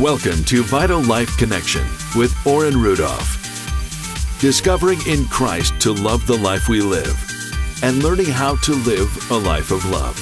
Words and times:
Welcome 0.00 0.42
to 0.44 0.62
Vital 0.62 1.02
Life 1.02 1.36
Connection 1.36 1.82
with 2.16 2.34
Orrin 2.46 2.80
Rudolph. 2.80 3.36
Discovering 4.40 4.98
in 5.06 5.26
Christ 5.26 5.78
to 5.82 5.92
love 5.92 6.26
the 6.26 6.38
life 6.38 6.66
we 6.66 6.80
live 6.80 7.14
and 7.82 8.02
learning 8.02 8.24
how 8.24 8.56
to 8.56 8.72
live 8.72 9.30
a 9.30 9.36
life 9.36 9.70
of 9.70 9.84
love. 9.90 10.16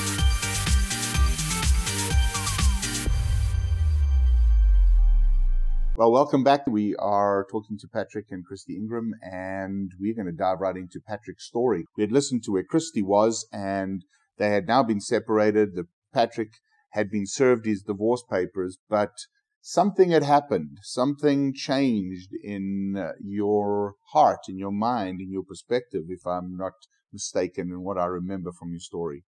Well, 5.97 6.11
welcome 6.11 6.43
back. 6.43 6.67
We 6.67 6.97
are 6.97 7.47
talking 7.49 7.79
to 7.79 7.87
Patrick 7.87 8.27
and 8.33 8.45
Christy 8.45 8.75
Ingram, 8.75 9.13
and 9.23 9.93
we're 10.01 10.17
going 10.17 10.27
to 10.27 10.33
dive 10.33 10.59
right 10.59 10.77
into 10.77 10.99
Patrick's 10.99 11.47
story. 11.47 11.85
We 11.97 12.03
had 12.03 12.11
listened 12.11 12.43
to 12.43 12.51
where 12.51 12.65
Christy 12.65 13.03
was, 13.03 13.47
and 13.53 14.05
they 14.37 14.49
had 14.49 14.67
now 14.67 14.83
been 14.83 15.01
separated. 15.01 15.77
The 15.77 15.87
Patrick 16.13 16.55
had 16.91 17.09
been 17.09 17.25
served 17.25 17.67
his 17.67 17.83
divorce 17.83 18.25
papers, 18.29 18.79
but 18.89 19.13
something 19.61 20.11
had 20.11 20.23
happened. 20.23 20.79
Something 20.83 21.53
changed 21.55 22.31
in 22.43 22.97
uh, 22.97 23.13
your 23.21 23.95
heart, 24.13 24.41
in 24.49 24.59
your 24.59 24.73
mind, 24.73 25.21
in 25.21 25.31
your 25.31 25.45
perspective, 25.45 26.05
if 26.09 26.27
I'm 26.27 26.57
not 26.57 26.73
mistaken 27.13 27.71
in 27.71 27.83
what 27.83 27.99
I 27.99 28.07
remember 28.07 28.53
from 28.53 28.71
your 28.71 28.81
story. 28.81 29.25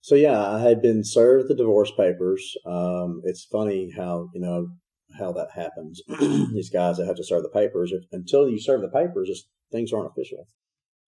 So 0.00 0.14
yeah, 0.14 0.38
I 0.38 0.60
had 0.60 0.82
been 0.82 1.02
served 1.02 1.48
the 1.48 1.54
divorce 1.54 1.90
papers. 1.96 2.56
Um, 2.66 3.22
it's 3.24 3.44
funny 3.44 3.90
how 3.96 4.28
you 4.34 4.40
know 4.40 4.68
how 5.18 5.32
that 5.32 5.52
happens. 5.54 6.02
These 6.52 6.70
guys 6.70 6.98
that 6.98 7.06
have 7.06 7.16
to 7.16 7.24
serve 7.24 7.42
the 7.42 7.48
papers, 7.48 7.92
if, 7.92 8.04
until 8.12 8.48
you 8.48 8.60
serve 8.60 8.82
the 8.82 8.88
papers, 8.88 9.48
things 9.72 9.92
aren't 9.92 10.10
official. 10.10 10.46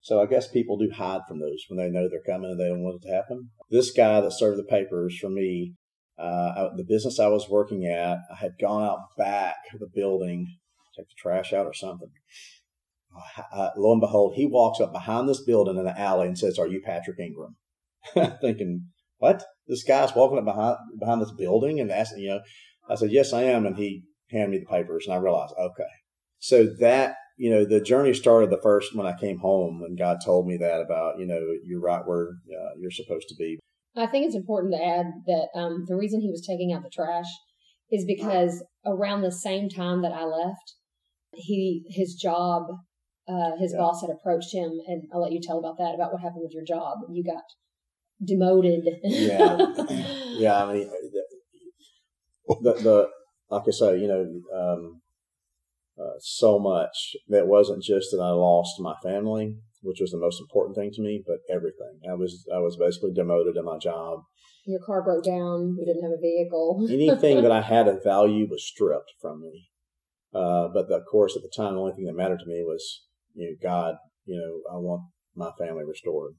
So 0.02 0.22
I 0.22 0.26
guess 0.26 0.48
people 0.48 0.78
do 0.78 0.90
hide 0.90 1.22
from 1.28 1.40
those 1.40 1.66
when 1.68 1.78
they 1.78 1.92
know 1.92 2.08
they're 2.10 2.24
coming 2.26 2.52
and 2.52 2.60
they 2.60 2.70
don't 2.70 2.84
want 2.84 3.04
it 3.04 3.08
to 3.08 3.14
happen. 3.14 3.50
This 3.70 3.92
guy 3.92 4.22
that 4.22 4.32
served 4.32 4.58
the 4.58 4.64
papers 4.64 5.18
for 5.20 5.30
me, 5.30 5.76
uh, 6.20 6.76
the 6.76 6.84
business 6.84 7.20
I 7.20 7.28
was 7.28 7.50
working 7.50 7.86
at, 7.86 8.20
I 8.32 8.36
had 8.36 8.60
gone 8.60 8.84
out 8.84 9.16
back 9.18 9.56
of 9.74 9.80
the 9.80 9.90
building, 9.94 10.48
take 10.98 11.08
the 11.08 11.16
trash 11.18 11.54
out 11.54 11.66
or 11.66 11.74
something. 11.74 12.10
Uh, 13.54 13.70
lo 13.76 13.92
and 13.92 14.02
behold, 14.02 14.34
he 14.36 14.46
walks 14.46 14.80
up 14.80 14.92
behind 14.92 15.28
this 15.28 15.42
building 15.42 15.78
in 15.78 15.86
the 15.86 16.00
alley 16.00 16.28
and 16.28 16.38
says, 16.38 16.60
"Are 16.60 16.68
you 16.68 16.82
Patrick 16.82 17.20
Ingram?" 17.20 17.56
Thinking, 18.42 18.90
what? 19.20 19.44
This 19.68 19.84
guy's 19.84 20.16
walking 20.16 20.38
up 20.38 20.46
behind 20.46 20.78
behind 21.00 21.22
this 21.22 21.32
building 21.32 21.80
and 21.80 21.92
asking, 21.92 22.24
you 22.24 22.30
know, 22.30 22.42
I 22.90 22.96
said, 22.96 23.12
yes, 23.12 23.34
I 23.34 23.44
am. 23.44 23.66
And 23.66 23.76
he 23.76 24.04
handed 24.32 24.50
me 24.50 24.60
the 24.60 24.66
papers 24.66 25.06
and 25.06 25.14
I 25.14 25.18
realized, 25.18 25.54
okay. 25.60 25.84
So 26.40 26.66
that, 26.80 27.16
you 27.38 27.50
know, 27.50 27.66
the 27.66 27.82
journey 27.82 28.14
started 28.14 28.50
the 28.50 28.62
first 28.62 28.96
when 28.96 29.06
I 29.06 29.18
came 29.18 29.40
home 29.40 29.84
and 29.86 29.98
God 29.98 30.18
told 30.24 30.48
me 30.48 30.58
that 30.58 30.82
about, 30.82 31.20
you 31.20 31.28
know, 31.28 31.40
you're 31.66 31.82
right 31.82 32.06
where 32.06 32.30
uh, 32.50 32.72
you're 32.80 32.92
supposed 32.92 33.28
to 33.30 33.36
be. 33.36 33.60
I 33.98 34.08
think 34.08 34.26
it's 34.26 34.36
important 34.36 34.74
to 34.74 34.84
add 34.84 35.08
that 35.26 35.48
um, 35.56 35.86
the 35.88 35.96
reason 35.96 36.22
he 36.22 36.30
was 36.30 36.46
taking 36.46 36.74
out 36.74 36.84
the 36.84 36.90
trash 36.90 37.26
is 37.92 38.06
because 38.06 38.64
around 38.86 39.22
the 39.22 39.32
same 39.32 39.70
time 39.70 40.02
that 40.04 40.12
I 40.12 40.24
left, 40.24 40.76
he 41.34 41.84
his 41.90 42.16
job, 42.16 42.64
uh, 43.28 43.58
his 43.60 43.74
yeah. 43.74 43.80
boss 43.80 44.02
had 44.02 44.10
approached 44.10 44.54
him, 44.54 44.80
and 44.88 45.04
I'll 45.14 45.22
let 45.22 45.32
you 45.32 45.42
tell 45.42 45.60
about 45.60 45.78
that 45.78 45.96
about 45.96 46.14
what 46.14 46.22
happened 46.22 46.44
with 46.44 46.54
your 46.54 46.66
job. 46.66 47.00
You 47.10 47.24
got 47.24 47.44
demoted. 48.24 48.86
yeah, 49.04 49.58
yeah. 50.38 50.64
I 50.64 50.74
mean, 50.74 50.90
the, 52.62 52.74
the 52.74 53.10
like 53.50 53.64
I 53.68 53.72
say, 53.72 54.00
you 54.00 54.08
know, 54.08 54.42
um, 54.56 55.02
uh, 56.00 56.18
so 56.20 56.60
much 56.60 57.16
that 57.28 57.48
wasn't 57.48 57.84
just 57.84 58.12
that 58.12 58.22
I 58.22 58.30
lost 58.30 58.80
my 58.80 58.96
family, 59.04 59.58
which 59.82 60.00
was 60.02 60.12
the 60.12 60.18
most 60.18 60.42
important 60.42 60.76
thing 60.76 60.92
to 60.94 61.02
me, 61.02 61.24
but 61.26 61.38
everything. 61.54 62.00
I 62.10 62.14
was 62.14 62.46
I 62.54 62.60
was 62.60 62.78
basically 62.78 63.14
demoted 63.14 63.58
in 63.58 63.66
my 63.66 63.78
job. 63.78 64.24
Your 64.66 64.80
car 64.86 65.04
broke 65.04 65.24
down. 65.24 65.76
You 65.80 65.86
didn't 65.86 66.04
have 66.04 66.18
a 66.18 66.22
vehicle. 66.22 66.88
Anything 66.92 67.42
that 67.44 67.52
I 67.52 67.62
had 67.62 67.88
of 67.88 68.04
value 68.04 68.48
was 68.50 68.66
stripped 68.66 69.14
from 69.22 69.42
me. 69.42 69.70
Uh, 70.34 70.68
but 70.74 70.90
the, 70.90 70.96
of 70.96 71.06
course, 71.10 71.36
at 71.36 71.42
the 71.42 71.52
time, 71.56 71.74
the 71.74 71.80
only 71.80 71.94
thing 71.94 72.06
that 72.06 72.16
mattered 72.16 72.40
to 72.40 72.46
me 72.46 72.62
was, 72.64 73.04
you 73.34 73.50
know, 73.50 73.56
God. 73.62 73.96
You 74.26 74.38
know, 74.38 74.76
I 74.76 74.78
want 74.78 75.04
my 75.36 75.50
family 75.58 75.84
restored. 75.84 76.36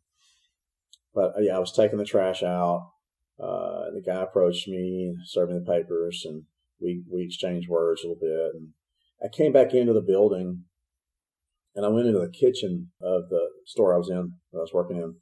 But 1.13 1.33
yeah, 1.41 1.57
I 1.57 1.59
was 1.59 1.73
taking 1.73 1.99
the 1.99 2.05
trash 2.05 2.43
out. 2.43 2.93
Uh, 3.39 3.91
the 3.95 4.03
guy 4.05 4.23
approached 4.23 4.69
me, 4.69 5.17
serving 5.25 5.57
the 5.57 5.73
papers, 5.73 6.25
and 6.25 6.45
we 6.81 7.03
we 7.11 7.23
exchanged 7.23 7.69
words 7.69 8.05
a 8.05 8.09
little 8.09 8.21
bit. 8.21 8.55
And 8.55 8.69
I 9.23 9.29
came 9.29 9.53
back 9.53 9.75
into 9.75 9.93
the 9.93 10.03
building, 10.03 10.65
and 11.81 11.87
I 11.87 11.89
went 11.89 12.09
into 12.09 12.19
the 12.19 12.31
kitchen 12.31 12.91
of 13.01 13.31
the 13.31 13.49
store 13.65 13.95
I 13.95 13.97
was 13.97 14.11
in, 14.11 14.35
that 14.53 14.59
I 14.59 14.61
was 14.61 14.75
working 14.75 14.99
in, 14.99 15.15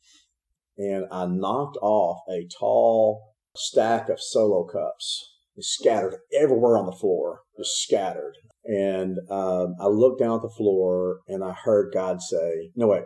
and 0.77 1.07
I 1.13 1.27
knocked 1.27 1.79
off 1.81 2.19
a 2.29 2.49
tall 2.59 3.35
stack 3.55 4.09
of 4.09 4.21
solo 4.21 4.65
cups. 4.65 5.37
scattered 5.61 6.17
everywhere 6.33 6.77
on 6.77 6.87
the 6.87 6.93
floor, 6.93 7.43
just 7.57 7.81
scattered. 7.83 8.35
And 8.65 9.19
um, 9.31 9.77
I 9.81 9.87
looked 9.87 10.21
down 10.21 10.37
at 10.37 10.43
the 10.43 10.55
floor, 10.57 11.21
and 11.29 11.45
I 11.45 11.53
heard 11.53 11.95
God 11.95 12.21
say, 12.21 12.73
"No 12.75 12.89
way. 12.89 13.03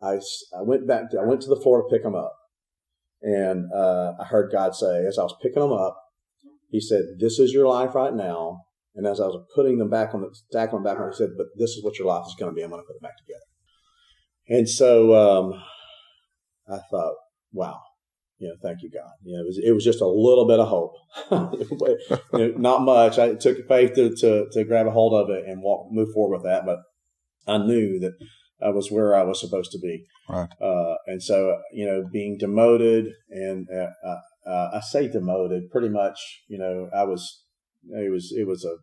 I, 0.00 0.20
I 0.56 0.62
went 0.62 0.86
back. 0.86 1.10
To, 1.10 1.18
I 1.18 1.24
went 1.24 1.40
to 1.42 1.48
the 1.48 1.60
floor 1.60 1.82
to 1.82 1.88
pick 1.92 2.04
them 2.04 2.14
up 2.14 2.36
and 3.22 3.72
uh, 3.72 4.12
I 4.20 4.24
heard 4.24 4.52
God 4.52 4.74
say, 4.74 5.06
as 5.06 5.18
I 5.18 5.22
was 5.22 5.36
picking 5.40 5.62
them 5.62 5.72
up, 5.72 5.96
He 6.70 6.80
said, 6.80 7.02
"This 7.18 7.38
is 7.38 7.52
your 7.52 7.66
life 7.66 7.94
right 7.94 8.14
now." 8.14 8.62
And 8.94 9.06
as 9.06 9.20
I 9.20 9.24
was 9.24 9.46
putting 9.54 9.78
them 9.78 9.90
back 9.90 10.14
on 10.14 10.20
the 10.20 10.30
stacking 10.32 10.76
them 10.76 10.84
back 10.84 10.98
on, 10.98 11.10
He 11.10 11.16
said, 11.16 11.30
"But 11.36 11.46
this 11.56 11.70
is 11.70 11.84
what 11.84 11.98
your 11.98 12.08
life 12.08 12.24
is 12.26 12.34
going 12.38 12.50
to 12.50 12.54
be. 12.54 12.62
I'm 12.62 12.70
going 12.70 12.82
to 12.82 12.86
put 12.86 13.00
them 13.00 13.08
back 13.08 13.18
together." 13.18 13.44
And 14.48 14.68
so 14.68 15.14
um, 15.14 15.62
I 16.68 16.78
thought, 16.90 17.14
"Wow, 17.52 17.80
you 18.38 18.48
know, 18.48 18.54
thank 18.62 18.82
you, 18.82 18.90
God." 18.90 19.12
You 19.22 19.36
know, 19.36 19.42
it 19.42 19.46
was 19.46 19.60
it 19.64 19.72
was 19.72 19.84
just 19.84 20.00
a 20.00 20.06
little 20.06 20.46
bit 20.46 20.60
of 20.60 20.68
hope, 20.68 20.94
you 22.32 22.38
know, 22.38 22.54
not 22.58 22.82
much. 22.82 23.18
I 23.18 23.34
took 23.34 23.66
faith 23.66 23.94
to, 23.94 24.14
to 24.16 24.46
to 24.52 24.64
grab 24.64 24.86
a 24.86 24.90
hold 24.90 25.14
of 25.14 25.34
it 25.34 25.46
and 25.46 25.62
walk 25.62 25.88
move 25.90 26.08
forward 26.12 26.36
with 26.38 26.44
that, 26.44 26.66
but 26.66 26.80
I 27.46 27.58
knew 27.58 27.98
that 28.00 28.12
I 28.62 28.70
was 28.70 28.90
where 28.90 29.14
I 29.14 29.24
was 29.24 29.40
supposed 29.40 29.72
to 29.72 29.78
be. 29.78 30.04
Right. 30.28 30.48
Uh, 30.60 30.94
and 31.06 31.22
so, 31.22 31.58
you 31.72 31.84
know, 31.84 32.04
being 32.10 32.38
demoted 32.38 33.08
and 33.30 33.66
uh, 33.70 34.48
uh, 34.48 34.70
I 34.74 34.80
say 34.80 35.08
demoted 35.08 35.70
pretty 35.70 35.88
much, 35.88 36.18
you 36.48 36.58
know, 36.58 36.88
I 36.94 37.04
was, 37.04 37.41
it 37.90 38.10
was, 38.10 38.32
it 38.36 38.46
was 38.46 38.64
a, 38.64 38.76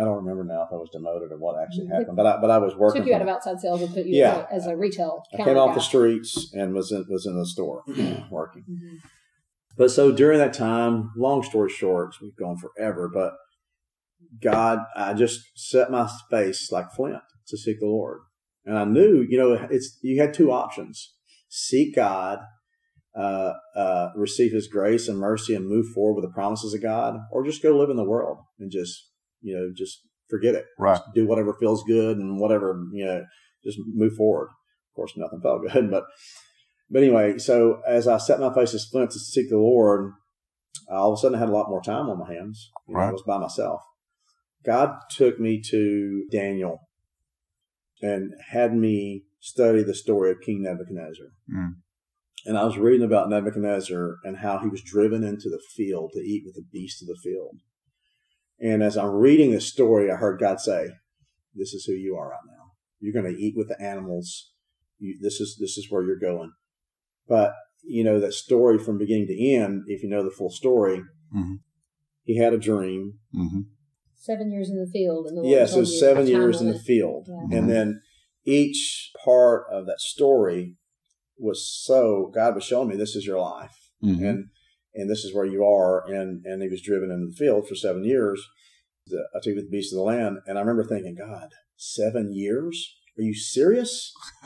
I 0.00 0.04
don't 0.04 0.24
remember 0.24 0.44
now 0.44 0.62
if 0.62 0.68
I 0.72 0.76
was 0.76 0.88
demoted 0.90 1.32
or 1.32 1.38
what 1.38 1.60
actually 1.60 1.86
mm-hmm. 1.86 1.94
happened, 1.94 2.16
but 2.16 2.26
I, 2.26 2.40
but 2.40 2.50
I 2.50 2.58
was 2.58 2.76
working. 2.76 3.02
Took 3.02 3.08
you 3.08 3.14
out 3.14 3.22
of 3.22 3.28
outside 3.28 3.60
sales 3.60 3.82
and 3.82 3.92
put 3.92 4.06
you 4.06 4.18
yeah, 4.18 4.46
as, 4.50 4.64
a, 4.64 4.66
as 4.66 4.66
a 4.68 4.76
retail. 4.76 5.22
I 5.34 5.38
came 5.38 5.56
off 5.56 5.70
guy. 5.70 5.74
the 5.74 5.80
streets 5.80 6.52
and 6.54 6.74
was 6.74 6.92
in, 6.92 7.04
was 7.08 7.26
in 7.26 7.36
the 7.36 7.46
store 7.46 7.82
working. 8.30 8.62
Mm-hmm. 8.62 8.96
But 9.76 9.90
so 9.90 10.12
during 10.12 10.38
that 10.38 10.54
time, 10.54 11.10
long 11.16 11.42
story 11.42 11.70
short, 11.70 12.14
we've 12.22 12.36
gone 12.36 12.56
forever, 12.56 13.10
but 13.12 13.32
God, 14.40 14.80
I 14.94 15.14
just 15.14 15.40
set 15.56 15.90
my 15.90 16.08
face 16.30 16.70
like 16.70 16.92
flint 16.92 17.22
to 17.48 17.56
seek 17.56 17.80
the 17.80 17.86
Lord. 17.86 18.20
And 18.64 18.78
I 18.78 18.84
knew, 18.84 19.26
you 19.28 19.38
know, 19.38 19.52
it's 19.70 19.98
you 20.02 20.20
had 20.20 20.34
two 20.34 20.52
options: 20.52 21.14
seek 21.48 21.96
God, 21.96 22.40
uh, 23.16 23.52
uh, 23.74 24.08
receive 24.16 24.52
His 24.52 24.68
grace 24.68 25.08
and 25.08 25.18
mercy, 25.18 25.54
and 25.54 25.68
move 25.68 25.86
forward 25.94 26.14
with 26.20 26.24
the 26.24 26.34
promises 26.34 26.74
of 26.74 26.82
God, 26.82 27.18
or 27.32 27.44
just 27.44 27.62
go 27.62 27.76
live 27.76 27.90
in 27.90 27.96
the 27.96 28.04
world 28.04 28.38
and 28.58 28.70
just, 28.70 29.10
you 29.40 29.54
know, 29.54 29.70
just 29.76 30.00
forget 30.28 30.54
it. 30.54 30.66
Right. 30.78 30.96
Just 30.96 31.14
do 31.14 31.26
whatever 31.26 31.54
feels 31.54 31.82
good 31.84 32.16
and 32.16 32.40
whatever, 32.40 32.80
you 32.92 33.04
know, 33.04 33.24
just 33.64 33.78
move 33.94 34.14
forward. 34.14 34.48
Of 34.48 34.96
course, 34.96 35.12
nothing 35.16 35.40
felt 35.40 35.62
good, 35.72 35.90
but 35.90 36.04
but 36.90 37.02
anyway. 37.02 37.38
So 37.38 37.80
as 37.86 38.08
I 38.08 38.18
set 38.18 38.40
my 38.40 38.52
face 38.52 38.74
as 38.74 38.86
flint 38.90 39.10
to 39.12 39.18
seek 39.18 39.48
the 39.48 39.56
Lord, 39.56 40.12
all 40.90 41.12
of 41.12 41.18
a 41.18 41.20
sudden 41.20 41.36
I 41.36 41.40
had 41.40 41.48
a 41.48 41.52
lot 41.52 41.68
more 41.68 41.82
time 41.82 42.08
on 42.08 42.18
my 42.18 42.32
hands. 42.32 42.70
You 42.86 42.94
know, 42.94 43.00
right. 43.00 43.08
I 43.08 43.12
was 43.12 43.22
by 43.26 43.38
myself. 43.38 43.80
God 44.64 44.96
took 45.10 45.40
me 45.40 45.62
to 45.70 46.26
Daniel 46.30 46.88
and 48.02 48.32
had 48.50 48.74
me 48.74 49.24
study 49.40 49.82
the 49.82 49.94
story 49.94 50.30
of 50.30 50.40
King 50.40 50.62
Nebuchadnezzar. 50.62 51.26
Mm. 51.54 51.74
And 52.46 52.56
I 52.56 52.64
was 52.64 52.78
reading 52.78 53.04
about 53.04 53.28
Nebuchadnezzar 53.28 54.16
and 54.24 54.38
how 54.38 54.58
he 54.58 54.68
was 54.68 54.82
driven 54.82 55.22
into 55.22 55.48
the 55.48 55.60
field 55.76 56.12
to 56.14 56.20
eat 56.20 56.42
with 56.44 56.54
the 56.54 56.66
beasts 56.72 57.02
of 57.02 57.08
the 57.08 57.18
field. 57.22 57.58
And 58.58 58.82
as 58.82 58.96
I'm 58.96 59.10
reading 59.10 59.50
this 59.50 59.70
story, 59.70 60.10
I 60.10 60.16
heard 60.16 60.40
God 60.40 60.60
say, 60.60 60.88
"This 61.54 61.72
is 61.72 61.84
who 61.84 61.92
you 61.92 62.16
are 62.16 62.30
right 62.30 62.38
now. 62.46 62.72
You're 62.98 63.12
going 63.12 63.34
to 63.34 63.40
eat 63.40 63.54
with 63.56 63.68
the 63.68 63.80
animals. 63.80 64.52
You, 64.98 65.18
this 65.20 65.40
is 65.40 65.56
this 65.58 65.78
is 65.78 65.86
where 65.90 66.02
you're 66.02 66.18
going." 66.18 66.52
But 67.26 67.54
you 67.82 68.04
know 68.04 68.20
that 68.20 68.34
story 68.34 68.78
from 68.78 68.98
beginning 68.98 69.28
to 69.28 69.54
end. 69.54 69.84
If 69.86 70.02
you 70.02 70.08
know 70.08 70.22
the 70.22 70.30
full 70.30 70.50
story, 70.50 70.98
mm-hmm. 71.34 71.54
he 72.24 72.38
had 72.38 72.52
a 72.52 72.58
dream. 72.58 73.14
Mm-hmm 73.34 73.60
seven 74.20 74.50
years 74.50 74.68
in 74.70 74.76
the 74.76 74.90
field. 74.90 75.26
And 75.26 75.38
the 75.38 75.48
yeah, 75.48 75.66
so 75.66 75.84
seven 75.84 76.26
years 76.26 76.60
in 76.60 76.70
the 76.70 76.78
field. 76.78 77.26
Yeah. 77.28 77.58
And 77.58 77.70
then 77.70 78.02
each 78.44 79.10
part 79.24 79.64
of 79.72 79.86
that 79.86 80.00
story 80.00 80.76
was 81.40 81.66
so, 81.84 82.30
God 82.34 82.54
was 82.54 82.64
showing 82.64 82.88
me 82.88 82.96
this 82.96 83.16
is 83.16 83.26
your 83.26 83.40
life. 83.40 83.76
Mm-hmm. 84.02 84.24
And 84.24 84.48
and 84.94 85.08
this 85.08 85.24
is 85.24 85.34
where 85.34 85.46
you 85.46 85.64
are. 85.64 86.04
And 86.06 86.44
and 86.44 86.62
he 86.62 86.68
was 86.68 86.82
driven 86.82 87.10
into 87.10 87.26
the 87.26 87.36
field 87.36 87.68
for 87.68 87.74
seven 87.74 88.04
years. 88.04 88.44
The, 89.06 89.24
I 89.34 89.38
took 89.42 89.54
the 89.56 89.68
beast 89.70 89.92
of 89.92 89.98
the 89.98 90.02
land. 90.02 90.38
And 90.46 90.58
I 90.58 90.60
remember 90.60 90.84
thinking, 90.84 91.16
God, 91.16 91.48
seven 91.76 92.32
years? 92.32 92.96
Are 93.18 93.22
you 93.22 93.34
serious? 93.34 94.12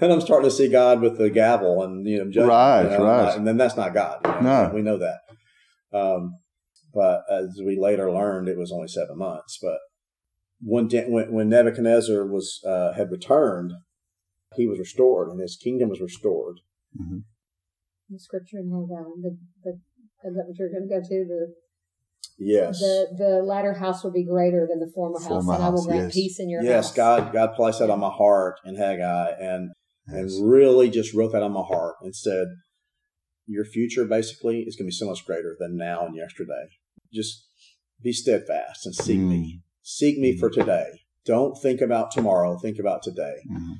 and 0.00 0.12
I'm 0.12 0.20
starting 0.20 0.48
to 0.48 0.54
see 0.54 0.68
God 0.68 1.00
with 1.00 1.18
the 1.18 1.30
gavel 1.30 1.82
and 1.82 2.06
you 2.06 2.18
know, 2.18 2.30
judging, 2.30 2.48
right, 2.48 2.82
you 2.82 2.98
know, 2.98 3.04
right. 3.04 3.36
And 3.36 3.46
then 3.46 3.56
that's 3.56 3.76
not 3.76 3.94
God. 3.94 4.20
You 4.24 4.30
know? 4.40 4.66
No, 4.66 4.74
we 4.74 4.82
know 4.82 4.98
that. 4.98 5.20
Um, 5.96 6.38
but 6.92 7.22
as 7.30 7.60
we 7.64 7.78
later 7.78 8.10
learned, 8.10 8.48
it 8.48 8.58
was 8.58 8.72
only 8.72 8.88
seven 8.88 9.18
months. 9.18 9.58
But 9.60 9.78
when 10.60 10.88
when, 10.88 11.32
when 11.32 11.48
Nebuchadnezzar 11.48 12.26
was 12.26 12.60
uh, 12.66 12.92
had 12.94 13.10
returned, 13.10 13.72
he 14.56 14.66
was 14.66 14.78
restored, 14.78 15.28
and 15.30 15.40
his 15.40 15.56
kingdom 15.56 15.88
was 15.88 16.00
restored. 16.00 16.56
Mm-hmm. 17.00 17.18
The 18.10 18.18
scripture 18.18 18.58
in 18.58 18.70
Haggai, 18.70 19.08
the, 19.22 19.36
the, 19.64 19.70
is 20.28 20.34
that 20.34 20.44
what 20.46 20.58
you're 20.58 20.70
going 20.70 20.88
to 20.88 20.94
go 20.94 21.00
to? 21.00 21.24
The 21.28 21.54
Yes. 22.36 22.80
The 22.80 23.06
the 23.16 23.42
latter 23.44 23.74
house 23.74 24.02
will 24.02 24.10
be 24.10 24.24
greater 24.24 24.66
than 24.68 24.80
the 24.80 24.90
former, 24.92 25.20
Former 25.20 25.52
house, 25.52 25.60
and 25.60 25.64
I 25.64 25.68
will 25.68 25.84
grant 25.84 26.04
yes. 26.06 26.14
peace 26.14 26.40
in 26.40 26.50
your 26.50 26.62
yes, 26.62 26.88
house. 26.88 26.96
God 26.96 27.32
God 27.32 27.54
placed 27.54 27.78
that 27.78 27.90
on 27.90 28.00
my 28.00 28.10
heart 28.10 28.56
in 28.64 28.76
Haggai, 28.76 29.30
and 29.38 29.70
Yes. 30.08 30.34
and 30.34 30.50
really 30.50 30.90
just 30.90 31.14
wrote 31.14 31.32
that 31.32 31.42
on 31.42 31.52
my 31.52 31.62
heart 31.62 31.94
and 32.02 32.14
said, 32.14 32.48
Your 33.46 33.64
future 33.64 34.04
basically 34.04 34.60
is 34.60 34.76
going 34.76 34.84
to 34.86 34.88
be 34.88 34.92
so 34.92 35.06
much 35.06 35.24
greater 35.24 35.56
than 35.58 35.76
now 35.76 36.04
and 36.06 36.14
yesterday. 36.16 36.66
Just 37.12 37.46
be 38.02 38.12
steadfast 38.12 38.84
and 38.84 38.94
seek 38.94 39.18
me. 39.18 39.62
Seek 39.82 40.18
me 40.18 40.36
for 40.36 40.50
today. 40.50 40.86
Don't 41.24 41.54
think 41.62 41.80
about 41.80 42.10
tomorrow. 42.10 42.58
Think 42.58 42.78
about 42.78 43.02
today. 43.02 43.36
Mhm. 43.50 43.76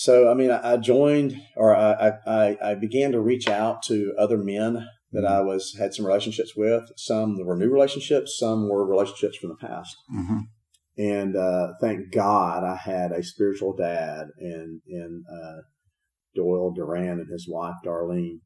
So, 0.00 0.30
I 0.30 0.34
mean, 0.34 0.50
I, 0.50 0.72
I 0.72 0.76
joined 0.78 1.38
or 1.56 1.76
I, 1.76 2.12
I, 2.26 2.56
I 2.70 2.74
began 2.74 3.12
to 3.12 3.20
reach 3.20 3.50
out 3.50 3.82
to 3.82 4.14
other 4.18 4.38
men 4.38 4.88
that 5.12 5.26
I 5.26 5.42
was 5.42 5.76
had 5.78 5.92
some 5.92 6.06
relationships 6.06 6.56
with. 6.56 6.84
Some 6.96 7.36
were 7.44 7.54
new 7.54 7.68
relationships. 7.68 8.38
Some 8.38 8.66
were 8.70 8.86
relationships 8.86 9.36
from 9.36 9.50
the 9.50 9.56
past. 9.56 9.94
Mhm. 10.10 10.44
And 10.96 11.36
uh, 11.36 11.74
thank 11.82 12.12
God 12.14 12.64
I 12.64 12.76
had 12.76 13.12
a 13.12 13.22
spiritual 13.22 13.76
dad 13.76 14.28
and 14.38 14.80
in 14.86 15.22
uh, 15.30 15.60
Doyle 16.34 16.72
Duran 16.72 17.20
and 17.20 17.30
his 17.30 17.46
wife 17.46 17.76
Darlene. 17.84 18.40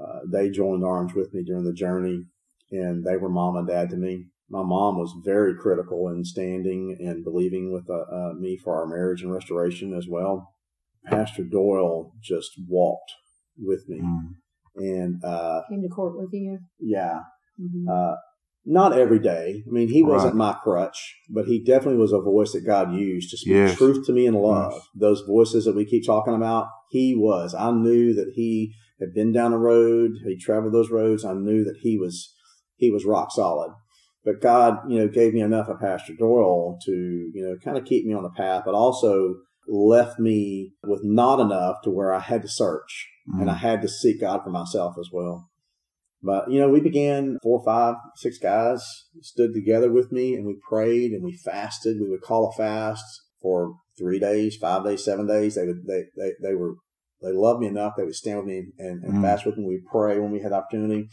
Uh, 0.00 0.20
they 0.32 0.48
joined 0.48 0.86
arms 0.86 1.12
with 1.12 1.34
me 1.34 1.44
during 1.44 1.64
the 1.64 1.74
journey, 1.74 2.24
and 2.70 3.04
they 3.04 3.18
were 3.18 3.28
mom 3.28 3.56
and 3.56 3.68
dad 3.68 3.90
to 3.90 3.96
me. 3.96 4.28
My 4.48 4.62
mom 4.62 4.96
was 4.96 5.14
very 5.22 5.54
critical 5.54 6.08
in 6.08 6.24
standing 6.24 6.96
and 6.98 7.22
believing 7.22 7.74
with 7.74 7.90
uh, 7.90 8.04
uh, 8.10 8.32
me 8.32 8.56
for 8.56 8.80
our 8.80 8.86
marriage 8.86 9.20
and 9.20 9.30
restoration 9.34 9.92
as 9.92 10.08
well. 10.08 10.52
Pastor 11.06 11.44
Doyle 11.44 12.12
just 12.22 12.50
walked 12.68 13.12
with 13.58 13.88
me, 13.88 14.00
Mhm. 14.00 14.34
and 14.76 15.24
uh, 15.24 15.62
Came 15.68 15.82
to 15.82 15.88
court 15.88 16.16
with 16.18 16.30
you. 16.32 16.58
yeah, 16.80 17.20
Mhm. 17.60 17.88
uh, 17.88 18.16
not 18.66 18.96
every 18.98 19.18
day. 19.18 19.62
I 19.66 19.70
mean, 19.70 19.88
he 19.88 20.02
wasn't 20.02 20.34
Right. 20.34 20.38
my 20.38 20.52
crutch, 20.54 21.14
but 21.30 21.44
he 21.46 21.62
definitely 21.62 22.00
was 22.00 22.12
a 22.12 22.20
voice 22.20 22.52
that 22.52 22.64
God 22.64 22.94
used 22.94 23.30
to 23.30 23.36
speak 23.36 23.52
Yes. 23.52 23.76
truth 23.76 24.06
to 24.06 24.12
me 24.12 24.26
in 24.26 24.34
love. 24.34 24.72
Yes. 24.72 24.88
Those 24.94 25.20
voices 25.22 25.64
that 25.66 25.76
we 25.76 25.84
keep 25.84 26.04
talking 26.06 26.34
about, 26.34 26.68
he 26.90 27.14
was. 27.14 27.54
I 27.54 27.70
knew 27.72 28.14
that 28.14 28.32
he 28.34 28.72
had 29.00 29.12
been 29.12 29.32
down 29.32 29.50
the 29.50 29.58
road. 29.58 30.12
He 30.24 30.36
traveled 30.36 30.72
those 30.72 30.90
roads. 30.90 31.24
I 31.24 31.34
knew 31.34 31.64
that 31.64 31.76
he 31.82 31.98
was 31.98 32.34
he 32.76 32.90
was 32.90 33.04
rock 33.04 33.30
solid. 33.30 33.70
But 34.24 34.40
God, 34.40 34.90
you 34.90 34.98
know, 34.98 35.06
gave 35.08 35.32
me 35.34 35.40
enough 35.42 35.68
of 35.68 35.78
Pastor 35.78 36.14
Doyle 36.18 36.76
to, 36.86 36.92
you 36.92 37.42
know, 37.46 37.56
kind 37.62 37.76
of 37.78 37.84
keep 37.84 38.04
me 38.06 38.14
on 38.14 38.22
the 38.24 38.30
path, 38.30 38.62
but 38.64 38.74
also 38.74 39.36
left 39.68 40.18
me 40.18 40.72
with 40.84 41.00
not 41.04 41.40
enough 41.40 41.76
to 41.84 41.90
where 41.90 42.12
I 42.12 42.20
had 42.20 42.42
to 42.42 42.48
search 42.48 43.08
and 43.40 43.50
I 43.50 43.54
had 43.54 43.80
to 43.82 43.88
seek 43.88 44.20
God 44.20 44.42
for 44.44 44.50
myself 44.50 44.96
as 44.98 45.08
well. 45.12 45.48
But 46.22 46.50
you 46.50 46.58
know, 46.58 46.68
we 46.70 46.80
began 46.80 47.38
four, 47.42 47.62
five, 47.64 47.96
six 48.16 48.38
guys 48.38 48.82
stood 49.20 49.52
together 49.54 49.90
with 49.92 50.10
me, 50.10 50.34
and 50.34 50.46
we 50.46 50.56
prayed 50.68 51.12
and 51.12 51.22
we 51.22 51.36
fasted. 51.36 52.00
We 52.00 52.08
would 52.08 52.22
call 52.22 52.48
a 52.48 52.52
fast 52.52 53.04
for 53.42 53.74
three 53.98 54.18
days, 54.18 54.56
five 54.56 54.84
days, 54.84 55.04
seven 55.04 55.26
days. 55.26 55.54
They 55.54 55.66
would 55.66 55.86
they 55.86 56.04
they, 56.16 56.32
they 56.42 56.54
were 56.54 56.76
they 57.22 57.32
loved 57.32 57.60
me 57.60 57.66
enough. 57.66 57.94
They 57.96 58.04
would 58.04 58.14
stand 58.14 58.38
with 58.38 58.46
me 58.46 58.66
and, 58.78 59.04
and 59.04 59.14
Mm. 59.14 59.22
fast 59.22 59.44
with 59.46 59.56
me. 59.58 59.66
We 59.66 59.82
pray 59.90 60.18
when 60.18 60.30
we 60.32 60.40
had 60.40 60.52
opportunity 60.52 61.08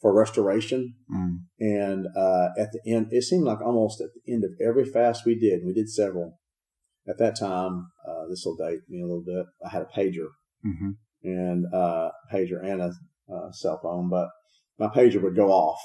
for 0.00 0.12
restoration. 0.14 0.94
Mhm. 1.10 1.38
And 1.60 2.06
uh, 2.14 2.48
at 2.58 2.68
the 2.72 2.80
end, 2.86 3.08
it 3.10 3.22
seemed 3.22 3.44
like 3.44 3.60
almost 3.62 4.00
at 4.02 4.08
the 4.14 4.32
end 4.32 4.44
of 4.44 4.50
every 4.60 4.84
fast 4.84 5.24
we 5.24 5.38
did, 5.38 5.64
we 5.64 5.72
did 5.72 5.88
several. 5.88 6.38
At 7.08 7.18
that 7.18 7.38
time, 7.38 7.90
uh, 8.08 8.26
this 8.28 8.42
will 8.44 8.56
date 8.56 8.80
me 8.88 9.00
a 9.02 9.06
little 9.06 9.24
bit. 9.24 9.46
I 9.64 9.68
had 9.68 9.82
a 9.82 9.86
pager 9.86 10.28
Mhm. 10.64 10.96
and 11.22 11.66
uh, 11.74 12.10
pager 12.32 12.62
and 12.64 12.80
a 12.80 12.92
uh, 13.32 13.52
cell 13.52 13.78
phone, 13.82 14.08
but 14.08 14.28
my 14.78 14.88
pager 14.88 15.22
would 15.22 15.36
go 15.36 15.48
off 15.50 15.80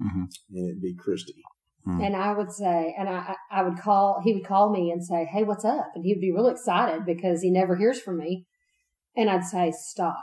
Mhm. 0.00 0.28
and 0.50 0.68
it'd 0.70 0.80
be 0.82 0.94
Christy. 0.94 1.42
And 1.86 2.14
I 2.14 2.32
would 2.34 2.52
say, 2.52 2.94
and 2.96 3.08
I, 3.08 3.34
I 3.50 3.60
I 3.60 3.62
would 3.62 3.78
call, 3.78 4.20
he 4.22 4.34
would 4.34 4.44
call 4.44 4.70
me 4.70 4.90
and 4.90 5.04
say, 5.04 5.24
Hey, 5.24 5.42
what's 5.44 5.64
up? 5.64 5.90
And 5.94 6.04
he'd 6.04 6.20
be 6.20 6.30
real 6.32 6.46
excited 6.46 7.04
because 7.06 7.40
he 7.42 7.50
never 7.50 7.74
hears 7.74 8.00
from 8.00 8.18
me. 8.18 8.46
And 9.16 9.28
I'd 9.30 9.44
say, 9.44 9.72
Stop. 9.72 10.22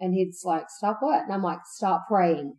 And 0.00 0.12
he'd 0.12 0.32
like, 0.44 0.68
Stop 0.68 0.98
what? 1.00 1.22
And 1.22 1.32
I'm 1.32 1.42
like, 1.42 1.60
Stop 1.64 2.06
praying. 2.08 2.56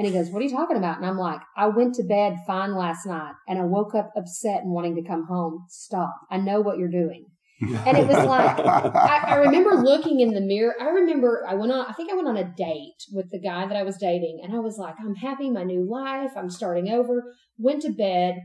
And 0.00 0.06
he 0.06 0.14
goes, 0.14 0.30
What 0.30 0.40
are 0.40 0.46
you 0.46 0.50
talking 0.50 0.78
about? 0.78 0.96
And 0.96 1.04
I'm 1.04 1.18
like, 1.18 1.42
I 1.58 1.66
went 1.66 1.94
to 1.96 2.02
bed 2.02 2.38
fine 2.46 2.74
last 2.74 3.04
night 3.04 3.34
and 3.46 3.58
I 3.58 3.64
woke 3.64 3.94
up 3.94 4.10
upset 4.16 4.62
and 4.62 4.70
wanting 4.70 4.96
to 4.96 5.06
come 5.06 5.26
home. 5.26 5.66
Stop. 5.68 6.16
I 6.30 6.38
know 6.38 6.62
what 6.62 6.78
you're 6.78 6.88
doing. 6.88 7.26
And 7.60 7.98
it 7.98 8.06
was 8.06 8.24
like, 8.24 8.58
I, 8.64 9.24
I 9.26 9.34
remember 9.34 9.72
looking 9.72 10.20
in 10.20 10.32
the 10.32 10.40
mirror. 10.40 10.74
I 10.80 10.86
remember 10.86 11.44
I 11.46 11.52
went 11.52 11.70
on, 11.70 11.84
I 11.86 11.92
think 11.92 12.10
I 12.10 12.14
went 12.14 12.28
on 12.28 12.38
a 12.38 12.50
date 12.56 12.96
with 13.12 13.30
the 13.30 13.38
guy 13.38 13.66
that 13.66 13.76
I 13.76 13.82
was 13.82 13.98
dating, 13.98 14.40
and 14.42 14.54
I 14.54 14.60
was 14.60 14.78
like, 14.78 14.94
I'm 14.98 15.16
happy, 15.16 15.50
my 15.50 15.64
new 15.64 15.86
life, 15.86 16.30
I'm 16.34 16.48
starting 16.48 16.88
over. 16.88 17.34
Went 17.58 17.82
to 17.82 17.92
bed, 17.92 18.36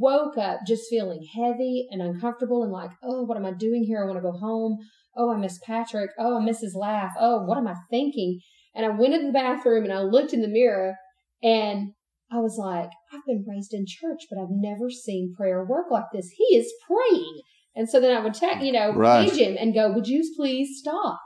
woke 0.00 0.36
up 0.36 0.62
just 0.66 0.90
feeling 0.90 1.24
heavy 1.32 1.86
and 1.92 2.02
uncomfortable, 2.02 2.64
and 2.64 2.72
like, 2.72 2.90
oh, 3.04 3.22
what 3.22 3.36
am 3.36 3.46
I 3.46 3.52
doing 3.52 3.84
here? 3.84 4.02
I 4.02 4.06
want 4.06 4.18
to 4.18 4.28
go 4.28 4.36
home. 4.36 4.78
Oh, 5.16 5.32
I 5.32 5.36
miss 5.36 5.60
Patrick. 5.64 6.10
Oh, 6.18 6.40
I 6.40 6.44
miss 6.44 6.60
his 6.60 6.74
laugh. 6.74 7.12
Oh, 7.20 7.44
what 7.44 7.58
am 7.58 7.68
I 7.68 7.76
thinking? 7.88 8.40
And 8.74 8.84
I 8.84 8.88
went 8.88 9.14
in 9.14 9.28
the 9.28 9.32
bathroom 9.32 9.84
and 9.84 9.92
I 9.92 10.00
looked 10.00 10.32
in 10.32 10.42
the 10.42 10.48
mirror, 10.48 10.96
and 11.44 11.92
I 12.32 12.38
was 12.38 12.56
like, 12.58 12.90
I've 13.12 13.24
been 13.26 13.44
raised 13.48 13.74
in 13.74 13.84
church, 13.86 14.22
but 14.30 14.40
I've 14.40 14.48
never 14.50 14.90
seen 14.90 15.34
prayer 15.36 15.64
work 15.64 15.86
like 15.90 16.06
this. 16.12 16.30
He 16.36 16.56
is 16.56 16.72
praying. 16.86 17.42
And 17.76 17.88
so 17.88 18.00
then 18.00 18.16
I 18.16 18.20
would 18.20 18.34
text, 18.34 18.64
you 18.64 18.72
know, 18.72 18.92
Right. 18.92 19.28
page 19.28 19.38
him 19.38 19.56
and 19.60 19.74
go, 19.74 19.92
would 19.92 20.08
you 20.08 20.22
please 20.36 20.78
stop? 20.80 21.20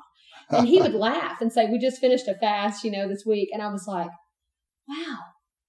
And 0.50 0.66
he 0.66 0.80
would 0.80 0.94
laugh 0.94 1.40
and 1.40 1.52
say, 1.52 1.66
we 1.70 1.78
just 1.78 2.00
finished 2.00 2.26
a 2.26 2.34
fast, 2.34 2.82
you 2.82 2.90
know, 2.90 3.06
this 3.06 3.24
week. 3.26 3.50
And 3.52 3.62
I 3.62 3.70
was 3.70 3.86
like, 3.86 4.10
wow, 4.88 5.18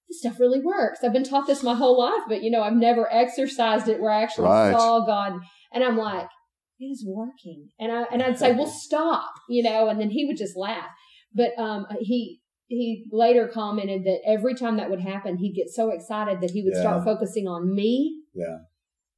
this 0.07 0.19
stuff 0.19 0.39
really 0.39 0.61
works. 0.61 0.99
I've 1.03 1.13
been 1.13 1.23
taught 1.23 1.47
this 1.47 1.63
my 1.63 1.75
whole 1.75 1.99
life, 1.99 2.23
but 2.27 2.41
you 2.41 2.49
know, 2.49 2.63
I've 2.63 2.73
never 2.73 3.11
exercised 3.13 3.87
it 3.87 3.99
where 4.01 4.11
I 4.11 4.23
actually 4.23 4.47
Right. 4.49 4.71
saw 4.71 5.05
God. 5.05 5.39
And 5.73 5.83
I'm 5.83 5.97
like, 5.97 6.27
it 6.79 6.85
is 6.85 7.05
working. 7.05 7.69
And 7.77 7.91
I, 7.91 8.03
and 8.11 8.23
I'd 8.23 8.39
say, 8.39 8.53
well, 8.53 8.67
stop, 8.67 9.31
you 9.49 9.61
know, 9.63 9.89
and 9.89 9.99
then 9.99 10.09
he 10.11 10.25
would 10.25 10.37
just 10.37 10.57
laugh. 10.57 10.87
But, 11.35 11.51
um, 11.57 11.85
he, 11.99 12.39
he 12.69 13.05
later 13.11 13.47
commented 13.47 14.03
that 14.05 14.19
every 14.25 14.53
time 14.55 14.77
that 14.77 14.89
would 14.89 15.01
happen, 15.01 15.37
he'd 15.37 15.53
get 15.53 15.69
so 15.69 15.89
excited 15.91 16.39
that 16.41 16.51
he 16.51 16.63
would 16.63 16.75
start 16.75 17.03
focusing 17.03 17.47
on 17.47 17.73
me. 17.75 18.21
Yeah. 18.33 18.59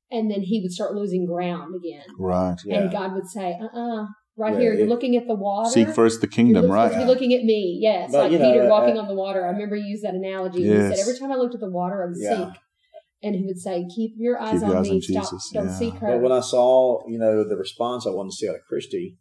And 0.09 0.31
then 0.31 0.41
he 0.41 0.59
would 0.61 0.71
start 0.71 0.93
losing 0.95 1.25
ground 1.25 1.75
again. 1.75 2.03
Right. 2.17 2.57
Yeah. 2.65 2.79
And 2.81 2.91
God 2.91 3.13
would 3.13 3.27
say, 3.27 3.57
uh 3.61 3.77
uh 3.77 4.05
right 4.37 4.53
Yeah, 4.53 4.59
here, 4.59 4.73
you're 4.73 4.85
it- 4.85 4.89
looking 4.89 5.15
at 5.17 5.27
the 5.27 5.35
water. 5.35 5.69
Seek 5.69 5.89
first 5.89 6.21
the 6.21 6.27
You're 6.27 6.31
kingdom, 6.31 6.71
right? 6.71 6.91
to 6.91 6.97
be 6.97 7.05
looking 7.05 7.33
at 7.33 7.43
me. 7.43 7.77
Yes. 7.81 8.11
But, 8.11 8.23
like 8.23 8.31
you 8.31 8.39
know, 8.39 8.51
Peter 8.51 8.67
walking 8.69 8.97
uh, 8.97 9.01
on 9.01 9.07
the 9.09 9.15
water. 9.15 9.45
I 9.45 9.49
remember 9.51 9.75
he 9.75 9.83
used 9.83 10.03
that 10.05 10.15
analogy. 10.15 10.63
He 10.63 10.69
Yes. 10.69 10.97
said, 10.97 10.99
every 11.07 11.19
time 11.19 11.31
I 11.31 11.35
looked 11.35 11.53
at 11.53 11.61
the 11.61 11.69
water, 11.69 12.03
I 12.03 12.07
would 12.07 12.17
Yeah. 12.19 12.51
seek. 12.51 12.61
And 13.23 13.35
he 13.35 13.45
would 13.45 13.59
say, 13.59 13.85
keep 13.95 14.13
your 14.17 14.41
eyes 14.41 14.61
Keep 14.61 14.61
your 14.69 14.77
on 14.77 14.77
eyes 14.77 14.89
me. 14.89 14.95
on 14.95 15.01
Stop. 15.01 15.23
Jesus. 15.23 15.49
Don't 15.53 15.65
Yeah. 15.67 15.73
seek 15.75 15.93
her. 15.95 16.07
But 16.07 16.21
when 16.23 16.31
I 16.31 16.39
saw, 16.39 17.05
you 17.07 17.19
know, 17.19 17.43
the 17.47 17.55
response 17.57 18.07
I 18.07 18.11
wanted 18.11 18.31
to 18.31 18.35
see 18.37 18.49
out 18.49 18.55
of 18.55 18.61
Christy, 18.67 19.17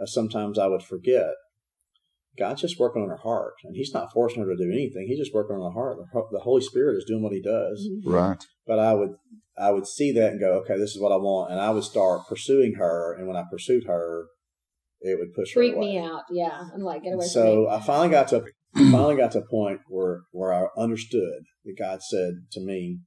uh, 0.00 0.06
sometimes 0.06 0.58
I 0.58 0.66
would 0.68 0.82
forget. 0.82 1.32
God's 2.38 2.62
just 2.62 2.78
working 2.80 3.02
on 3.02 3.08
her 3.08 3.16
heart, 3.18 3.54
and 3.64 3.74
He's 3.76 3.92
not 3.94 4.12
forcing 4.12 4.42
her 4.42 4.48
to 4.48 4.56
do 4.56 4.70
anything. 4.72 5.06
He's 5.06 5.18
just 5.18 5.34
working 5.34 5.56
on 5.56 5.62
her 5.72 5.78
heart. 5.80 5.98
The 6.32 6.40
Holy 6.40 6.62
Spirit 6.62 6.96
is 6.96 7.04
doing 7.04 7.22
what 7.22 7.32
He 7.32 7.40
does. 7.40 7.88
Mhm. 7.88 8.12
Right. 8.12 8.44
But 8.66 8.78
I 8.78 8.94
would, 8.94 9.10
I 9.58 9.70
would 9.70 9.86
see 9.86 10.10
that 10.12 10.32
and 10.32 10.40
go, 10.40 10.54
okay, 10.60 10.76
this 10.78 10.94
is 10.96 11.00
what 11.00 11.12
I 11.12 11.16
want, 11.16 11.52
and 11.52 11.60
I 11.60 11.70
would 11.70 11.84
start 11.84 12.26
pursuing 12.28 12.74
her. 12.74 13.14
And 13.16 13.28
when 13.28 13.36
I 13.36 13.44
pursued 13.50 13.84
her, 13.86 14.26
it 15.00 15.18
would 15.18 15.34
push 15.34 15.52
Freak 15.52 15.72
her 15.72 15.78
away. 15.78 15.92
me 15.92 15.98
out. 15.98 16.22
Yeah. 16.30 16.64
I'm 16.74 16.80
like, 16.80 17.02
get 17.02 17.14
away 17.14 17.24
from 17.24 17.28
So 17.28 17.44
me. 17.44 17.68
I 17.70 17.80
finally 17.80 18.08
got 18.08 18.28
to 18.28 18.44
finally 18.74 19.16
got 19.16 19.32
to 19.32 19.38
a 19.40 19.48
point 19.48 19.80
where 19.88 20.22
where 20.32 20.52
I 20.52 20.66
understood 20.76 21.42
that 21.64 21.78
God 21.78 22.02
said 22.02 22.34
to 22.52 22.60
me, 22.60 22.98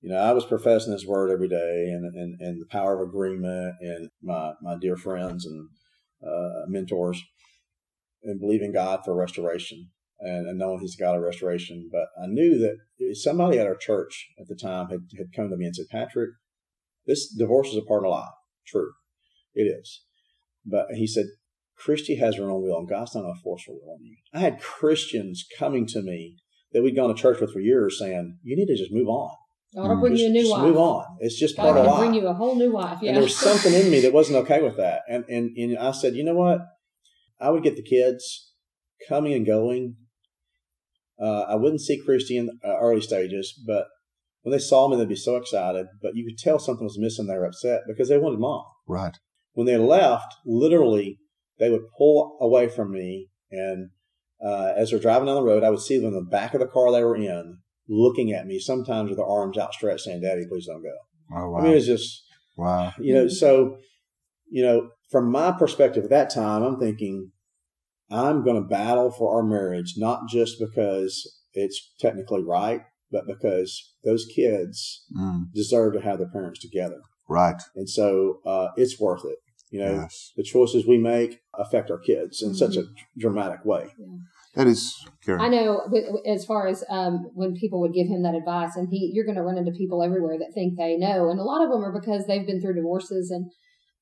you 0.00 0.10
know, 0.10 0.16
I 0.16 0.32
was 0.32 0.44
professing 0.46 0.92
His 0.92 1.06
word 1.06 1.30
every 1.30 1.48
day, 1.48 1.90
and 1.92 2.04
and, 2.14 2.40
and 2.40 2.60
the 2.60 2.66
power 2.70 3.00
of 3.00 3.08
agreement, 3.08 3.74
and 3.80 4.08
my 4.22 4.52
my 4.62 4.76
dear 4.80 4.96
friends 4.96 5.44
and 5.46 5.68
uh, 6.26 6.64
mentors, 6.66 7.22
and 8.22 8.40
believing 8.40 8.72
God 8.72 9.00
for 9.04 9.14
restoration, 9.14 9.90
and, 10.20 10.48
and 10.48 10.58
knowing 10.58 10.80
He's 10.80 10.96
a 10.98 11.02
God 11.02 11.16
of 11.16 11.22
restoration. 11.22 11.88
But 11.92 12.06
I 12.22 12.26
knew 12.26 12.58
that 12.58 12.76
somebody 13.16 13.58
at 13.58 13.66
our 13.66 13.76
church 13.76 14.28
at 14.40 14.48
the 14.48 14.56
time 14.56 14.88
had 14.88 15.00
had 15.16 15.32
come 15.34 15.50
to 15.50 15.56
me 15.56 15.66
and 15.66 15.74
said, 15.76 15.86
Patrick, 15.90 16.30
this 17.06 17.32
divorce 17.32 17.68
is 17.68 17.76
a 17.76 17.82
part 17.82 18.04
of 18.04 18.10
life. 18.10 18.28
True, 18.66 18.90
it 19.54 19.62
is. 19.62 20.02
But 20.66 20.86
he 20.94 21.06
said, 21.06 21.26
Christy 21.78 22.16
has 22.16 22.36
her 22.36 22.50
own 22.50 22.62
will, 22.62 22.78
and 22.78 22.88
God's 22.88 23.14
not 23.14 23.22
going 23.22 23.34
to 23.34 23.40
force 23.42 23.64
her 23.66 23.72
will 23.72 23.94
on 23.94 24.02
you. 24.04 24.16
I 24.34 24.40
had 24.40 24.60
Christians 24.60 25.46
coming 25.58 25.86
to 25.88 26.02
me 26.02 26.36
that 26.72 26.82
we'd 26.82 26.96
gone 26.96 27.08
to 27.14 27.20
church 27.20 27.40
with 27.40 27.52
for 27.52 27.60
years 27.60 27.98
saying, 27.98 28.38
You 28.42 28.56
need 28.56 28.66
to 28.66 28.76
just 28.76 28.92
move 28.92 29.08
on. 29.08 29.30
God 29.74 29.88
will 29.90 30.00
bring 30.00 30.14
Just, 30.14 30.22
you 30.24 30.28
a 30.28 30.32
new 30.32 30.40
just 30.42 30.52
wife. 30.52 30.62
move 30.62 30.76
on. 30.78 31.04
It's 31.20 31.38
just 31.38 31.56
God 31.56 31.62
part 31.62 31.76
of 31.78 31.86
life. 31.86 31.98
bring 32.00 32.14
you 32.14 32.26
a 32.26 32.32
whole 32.34 32.54
new 32.56 32.72
wife. 32.72 32.98
Yeah. 33.02 33.08
And 33.10 33.16
there 33.16 33.22
was 33.22 33.36
something 33.36 33.72
in 33.72 33.90
me 33.90 34.00
that 34.00 34.12
wasn't 34.14 34.38
okay 34.38 34.62
with 34.62 34.76
that. 34.78 35.02
And, 35.08 35.24
and, 35.28 35.56
and 35.56 35.78
I 35.78 35.92
said, 35.92 36.14
You 36.14 36.24
know 36.24 36.34
what? 36.34 36.60
I 37.40 37.50
would 37.50 37.62
get 37.62 37.76
the 37.76 37.82
kids 37.82 38.52
coming 39.08 39.32
and 39.32 39.46
going. 39.46 39.96
Uh, 41.20 41.42
I 41.48 41.56
wouldn't 41.56 41.80
see 41.80 42.02
Christy 42.04 42.36
in 42.36 42.46
the 42.46 42.76
early 42.80 43.00
stages, 43.00 43.52
but 43.66 43.86
when 44.42 44.52
they 44.52 44.58
saw 44.58 44.88
me, 44.88 44.96
they'd 44.96 45.08
be 45.08 45.16
so 45.16 45.36
excited. 45.36 45.86
But 46.00 46.14
you 46.14 46.24
could 46.24 46.38
tell 46.38 46.58
something 46.58 46.84
was 46.84 46.98
missing. 46.98 47.26
They 47.26 47.36
were 47.36 47.46
upset 47.46 47.82
because 47.86 48.08
they 48.08 48.18
wanted 48.18 48.38
mom. 48.38 48.64
Right. 48.86 49.16
When 49.52 49.66
they 49.66 49.76
left, 49.76 50.34
literally, 50.46 51.18
they 51.58 51.70
would 51.70 51.82
pull 51.96 52.38
away 52.40 52.68
from 52.68 52.92
me, 52.92 53.28
and 53.50 53.90
uh, 54.44 54.72
as 54.76 54.90
they're 54.90 55.00
driving 55.00 55.26
down 55.26 55.34
the 55.34 55.42
road, 55.42 55.64
I 55.64 55.70
would 55.70 55.80
see 55.80 55.98
them 55.98 56.08
in 56.08 56.14
the 56.14 56.30
back 56.30 56.54
of 56.54 56.60
the 56.60 56.66
car 56.66 56.92
they 56.92 57.02
were 57.02 57.16
in, 57.16 57.58
looking 57.88 58.32
at 58.32 58.46
me. 58.46 58.60
Sometimes 58.60 59.08
with 59.08 59.18
their 59.18 59.26
arms 59.26 59.58
outstretched, 59.58 60.04
saying, 60.04 60.22
"Daddy, 60.22 60.46
please 60.48 60.66
don't 60.66 60.82
go." 60.82 60.94
Oh 61.36 61.50
wow. 61.50 61.58
I 61.58 61.62
mean, 61.62 61.72
it's 61.72 61.86
just 61.86 62.22
wow. 62.56 62.92
you 62.98 63.14
know. 63.14 63.28
So, 63.28 63.78
you 64.50 64.62
know, 64.64 64.90
from 65.10 65.30
my 65.30 65.52
perspective 65.52 66.04
at 66.04 66.10
that 66.10 66.30
time, 66.30 66.62
I'm 66.62 66.78
thinking 66.78 67.32
I'm 68.10 68.42
going 68.44 68.56
to 68.62 68.68
battle 68.68 69.10
for 69.10 69.36
our 69.36 69.42
marriage, 69.42 69.94
not 69.96 70.28
just 70.28 70.58
because 70.58 71.42
it's 71.52 71.92
technically 72.00 72.42
right, 72.42 72.82
but 73.10 73.26
because 73.26 73.94
those 74.04 74.26
kids 74.34 75.04
Mm. 75.16 75.52
deserve 75.54 75.94
to 75.94 76.00
have 76.00 76.18
their 76.18 76.30
parents 76.30 76.60
together. 76.60 77.00
Right. 77.28 77.60
And 77.76 77.88
so 77.88 78.40
uh, 78.46 78.68
it's 78.76 78.98
worth 79.00 79.24
it. 79.24 79.38
You 79.70 79.80
know, 79.80 79.94
Yes. 79.96 80.32
the 80.36 80.42
choices 80.42 80.86
we 80.86 80.96
make 80.96 81.40
affect 81.54 81.90
our 81.90 81.98
kids 81.98 82.42
in 82.42 82.54
such 82.54 82.76
a 82.76 82.80
Mm-hmm. 82.82 83.18
dramatic 83.20 83.64
way. 83.66 83.88
That 84.54 84.66
is 84.66 84.94
Karen. 85.24 85.40
I 85.42 85.48
know 85.48 85.82
as 86.26 86.46
far 86.46 86.66
as 86.66 86.82
um, 86.88 87.26
when 87.34 87.54
people 87.54 87.80
would 87.80 87.92
give 87.92 88.08
him 88.08 88.22
that 88.22 88.34
advice, 88.34 88.76
and 88.76 88.88
he, 88.90 89.10
you're 89.14 89.26
going 89.26 89.36
to 89.36 89.42
run 89.42 89.58
into 89.58 89.72
people 89.72 90.02
everywhere 90.02 90.38
that 90.38 90.52
think 90.54 90.78
they 90.78 90.96
know, 90.96 91.28
and 91.28 91.38
a 91.38 91.44
lot 91.44 91.62
of 91.62 91.70
them 91.70 91.84
are 91.84 91.92
because 91.92 92.26
they've 92.26 92.46
been 92.46 92.60
through 92.62 92.74
divorces 92.74 93.30
and 93.30 93.50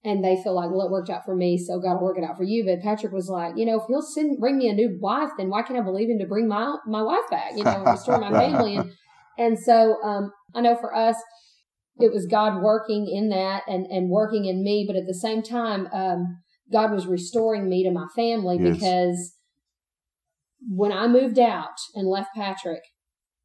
and 0.06 0.22
they 0.22 0.40
feel 0.40 0.54
like, 0.54 0.70
well, 0.70 0.86
it 0.86 0.90
worked 0.92 1.10
out 1.10 1.24
for 1.24 1.34
me, 1.34 1.58
so 1.58 1.80
God 1.80 1.94
will 1.94 2.04
work 2.04 2.16
it 2.16 2.22
out 2.22 2.36
for 2.36 2.44
you. 2.44 2.64
But 2.64 2.80
Patrick 2.80 3.12
was 3.12 3.28
like, 3.28 3.54
you 3.56 3.66
know, 3.66 3.80
if 3.80 3.88
he'll 3.88 4.00
send 4.00 4.38
bring 4.38 4.56
me 4.56 4.68
a 4.68 4.72
new 4.72 4.96
wife, 5.00 5.30
then 5.36 5.50
why 5.50 5.62
can't 5.62 5.78
I 5.78 5.82
believe 5.82 6.08
him 6.08 6.20
to 6.20 6.26
bring 6.26 6.46
my 6.46 6.76
my 6.86 7.02
wife 7.02 7.28
back? 7.28 7.52
You 7.56 7.64
know, 7.64 7.82
and 7.82 7.90
restore 7.90 8.20
my 8.20 8.30
family. 8.40 8.76
And 8.76 8.92
and 9.36 9.58
so 9.58 10.00
um, 10.04 10.30
I 10.54 10.60
know 10.60 10.76
for 10.76 10.94
us, 10.94 11.16
it 11.98 12.12
was 12.12 12.24
God 12.26 12.62
working 12.62 13.10
in 13.12 13.30
that 13.30 13.64
and 13.66 13.86
and 13.86 14.08
working 14.08 14.44
in 14.44 14.62
me, 14.62 14.84
but 14.86 14.94
at 14.94 15.08
the 15.08 15.14
same 15.14 15.42
time, 15.42 15.88
um, 15.92 16.38
God 16.72 16.92
was 16.92 17.08
restoring 17.08 17.68
me 17.68 17.82
to 17.82 17.90
my 17.90 18.06
family 18.14 18.58
Yes. 18.60 18.76
because 18.76 19.34
when 20.68 20.92
I 20.92 21.08
moved 21.08 21.38
out 21.40 21.76
and 21.94 22.08
left 22.08 22.28
Patrick, 22.34 22.82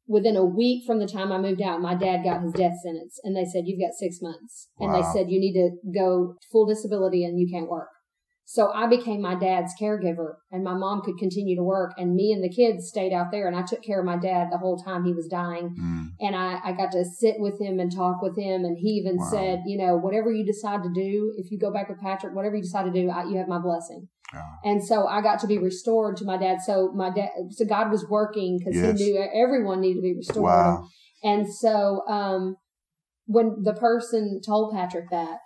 within 0.06 0.36
a 0.36 0.44
week 0.44 0.84
from 0.86 0.98
the 0.98 1.06
time 1.06 1.32
I 1.32 1.38
moved 1.38 1.62
out, 1.62 1.80
my 1.80 1.94
dad 1.94 2.24
got 2.24 2.42
his 2.42 2.52
death 2.52 2.74
sentence 2.82 3.20
and 3.22 3.36
they 3.36 3.44
said, 3.44 3.64
You've 3.66 3.80
got 3.80 3.94
six 3.94 4.20
months. 4.20 4.68
And 4.78 4.94
they 4.94 5.02
said, 5.12 5.30
You 5.30 5.40
need 5.40 5.54
to 5.54 5.70
go 5.94 6.36
full 6.50 6.66
disability 6.66 7.24
and 7.24 7.38
you 7.38 7.48
can't 7.50 7.70
work. 7.70 7.88
So 8.52 8.70
I 8.70 8.86
became 8.86 9.22
my 9.22 9.34
dad's 9.34 9.72
caregiver 9.80 10.34
and 10.50 10.62
my 10.62 10.74
mom 10.74 11.00
could 11.00 11.16
continue 11.16 11.56
to 11.56 11.62
work 11.62 11.92
and 11.96 12.14
me 12.14 12.32
and 12.32 12.44
the 12.44 12.54
kids 12.54 12.86
stayed 12.86 13.10
out 13.10 13.30
there 13.30 13.46
and 13.48 13.56
I 13.56 13.62
took 13.62 13.82
care 13.82 13.98
of 14.00 14.04
my 14.04 14.18
dad 14.18 14.48
the 14.50 14.58
whole 14.58 14.76
time 14.76 15.06
he 15.06 15.14
was 15.14 15.26
dying. 15.26 15.74
Mm. 15.80 16.08
And 16.20 16.36
I, 16.36 16.60
I 16.62 16.72
got 16.72 16.92
to 16.92 17.02
sit 17.02 17.36
with 17.38 17.58
him 17.58 17.80
and 17.80 17.90
talk 17.90 18.20
with 18.20 18.36
him. 18.36 18.66
And 18.66 18.76
he 18.76 18.90
even 18.90 19.16
Wow. 19.16 19.28
said, 19.30 19.62
you 19.64 19.78
know, 19.78 19.96
whatever 19.96 20.30
you 20.30 20.44
decide 20.44 20.82
to 20.82 20.90
do, 20.94 21.32
if 21.38 21.50
you 21.50 21.58
go 21.58 21.72
back 21.72 21.88
with 21.88 21.98
Patrick, 21.98 22.34
whatever 22.34 22.54
you 22.54 22.60
decide 22.60 22.84
to 22.84 22.90
do, 22.92 23.08
I, 23.08 23.24
you 23.24 23.38
have 23.38 23.48
my 23.48 23.58
blessing. 23.58 24.08
Yeah. 24.34 24.42
And 24.64 24.84
so 24.84 25.06
I 25.06 25.22
got 25.22 25.38
to 25.40 25.46
be 25.46 25.56
restored 25.56 26.18
to 26.18 26.26
my 26.26 26.36
dad. 26.36 26.58
So 26.60 26.92
my 26.94 27.08
dad, 27.08 27.30
so 27.52 27.64
God 27.64 27.90
was 27.90 28.06
working 28.10 28.58
because 28.58 28.74
Yes. 28.76 28.98
he 29.00 29.12
knew 29.12 29.28
everyone 29.34 29.80
needed 29.80 30.00
to 30.00 30.02
be 30.02 30.14
restored. 30.14 30.44
Wow. 30.44 30.84
And 31.24 31.46
so, 31.50 32.02
um, 32.06 32.56
when 33.24 33.62
the 33.62 33.72
person 33.72 34.42
told 34.44 34.74
Patrick 34.74 35.08
that, 35.10 35.38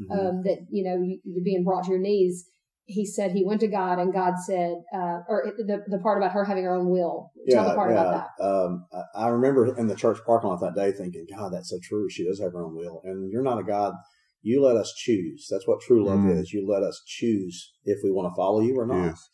Mhm. 0.00 0.14
um, 0.14 0.42
that, 0.44 0.58
you 0.70 0.84
know, 0.84 1.02
you, 1.02 1.20
you're 1.24 1.44
being 1.44 1.64
brought 1.64 1.84
to 1.84 1.90
your 1.90 2.00
knees, 2.00 2.46
he 2.84 3.06
said 3.06 3.32
he 3.32 3.44
went 3.44 3.60
to 3.60 3.68
God 3.68 3.98
and 3.98 4.12
God 4.12 4.34
said, 4.44 4.74
uh, 4.92 5.18
or 5.28 5.52
the, 5.58 5.84
the 5.86 5.98
part 5.98 6.18
about 6.18 6.32
her 6.32 6.44
having 6.44 6.64
her 6.64 6.74
own 6.74 6.88
will. 6.90 7.30
Tell 7.48 7.64
the 7.64 7.74
part 7.74 7.92
about 7.92 8.10
that. 8.38 8.44
Um, 8.44 8.86
I- 8.92 9.26
I 9.26 9.28
remember 9.28 9.76
in 9.76 9.86
the 9.86 9.94
church 9.94 10.18
parking 10.26 10.50
lot 10.50 10.60
that 10.60 10.74
day 10.74 10.90
thinking, 10.92 11.26
God, 11.30 11.52
that's 11.52 11.70
so 11.70 11.78
true. 11.82 12.08
She 12.08 12.24
does 12.26 12.40
have 12.40 12.52
her 12.52 12.64
own 12.64 12.74
will. 12.74 13.00
And 13.04 13.30
you're 13.30 13.42
not 13.42 13.60
a 13.60 13.62
God. 13.62 13.94
You 14.42 14.62
let 14.64 14.76
us 14.76 14.92
choose. 14.96 15.46
That's 15.50 15.68
what 15.68 15.80
true 15.80 16.04
love 16.04 16.20
Mm. 16.20 16.40
is. 16.40 16.52
You 16.52 16.66
let 16.66 16.82
us 16.82 17.02
choose 17.06 17.72
if 17.84 17.98
we 18.02 18.10
want 18.10 18.32
to 18.32 18.36
follow 18.36 18.60
you 18.60 18.78
or 18.78 18.86
not. 18.86 19.04
Yes. 19.04 19.28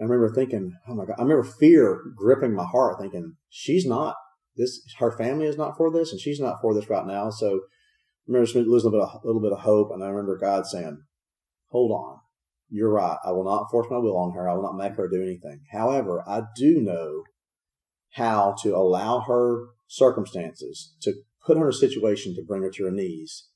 I 0.00 0.04
remember 0.04 0.32
thinking, 0.32 0.72
oh 0.88 0.94
my 0.94 1.04
God, 1.04 1.16
I 1.18 1.22
remember 1.22 1.44
fear 1.44 2.00
gripping 2.16 2.54
my 2.54 2.64
heart 2.64 2.98
thinking, 2.98 3.36
she's 3.50 3.84
not 3.86 4.16
this, 4.56 4.82
her 4.98 5.12
family 5.12 5.46
is 5.46 5.58
not 5.58 5.76
for 5.76 5.90
this 5.92 6.10
and 6.10 6.20
she's 6.20 6.40
not 6.40 6.60
for 6.60 6.74
this 6.74 6.88
right 6.88 7.06
now. 7.06 7.28
So 7.30 7.48
I 7.56 7.60
remember 8.30 8.46
just 8.46 8.56
losing 8.56 8.88
a, 8.88 8.92
bit 8.92 9.00
of, 9.00 9.20
a 9.22 9.26
little 9.26 9.42
bit 9.42 9.52
of 9.52 9.60
hope. 9.60 9.90
And 9.92 10.02
I 10.02 10.08
remember 10.08 10.38
God 10.38 10.66
saying, 10.66 11.02
hold 11.68 11.90
on. 11.92 12.18
You're 12.72 12.92
right. 12.92 13.18
I 13.24 13.32
will 13.32 13.44
not 13.44 13.68
force 13.70 13.88
my 13.90 13.98
will 13.98 14.16
on 14.16 14.32
her. 14.34 14.48
I 14.48 14.54
will 14.54 14.62
not 14.62 14.76
make 14.76 14.94
her 14.96 15.08
do 15.08 15.20
anything. 15.22 15.62
However, 15.72 16.22
I 16.26 16.42
do 16.56 16.80
know 16.80 17.24
how 18.10 18.54
to 18.62 18.76
allow 18.76 19.20
her 19.20 19.66
circumstances 19.88 20.94
to 21.02 21.14
put 21.44 21.56
her 21.56 21.64
in 21.64 21.70
a 21.70 21.72
situation 21.72 22.34
to 22.36 22.44
bring 22.46 22.62
her 22.62 22.70
to 22.70 22.84
her 22.84 22.90
knees 22.92 23.48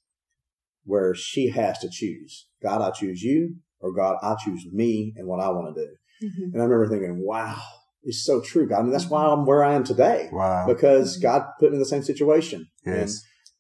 where 0.84 1.14
she 1.14 1.50
has 1.50 1.78
to 1.78 1.88
choose. 1.90 2.48
God, 2.62 2.82
I 2.82 2.90
choose 2.90 3.22
you 3.22 3.56
or 3.80 3.94
God, 3.94 4.16
I 4.22 4.34
choose 4.44 4.66
me 4.72 5.12
and 5.16 5.28
what 5.28 5.40
I 5.40 5.48
want 5.50 5.74
to 5.76 5.84
do. 5.86 5.90
Mhm. 6.26 6.52
And 6.52 6.62
I 6.62 6.64
remember 6.64 6.88
thinking, 6.88 7.24
wow, 7.24 7.60
it's 8.02 8.24
so 8.24 8.40
true, 8.40 8.66
God. 8.68 8.80
I 8.80 8.82
mean, 8.82 8.92
that's 8.92 9.08
why 9.08 9.24
I'm 9.26 9.46
where 9.46 9.62
I 9.64 9.74
am 9.74 9.84
today 9.84 10.28
Wow. 10.32 10.66
because 10.66 11.16
God 11.18 11.44
put 11.60 11.70
me 11.70 11.76
in 11.76 11.80
the 11.80 11.86
same 11.86 12.02
situation. 12.02 12.66
Yes. 12.84 12.96
And, 12.96 13.10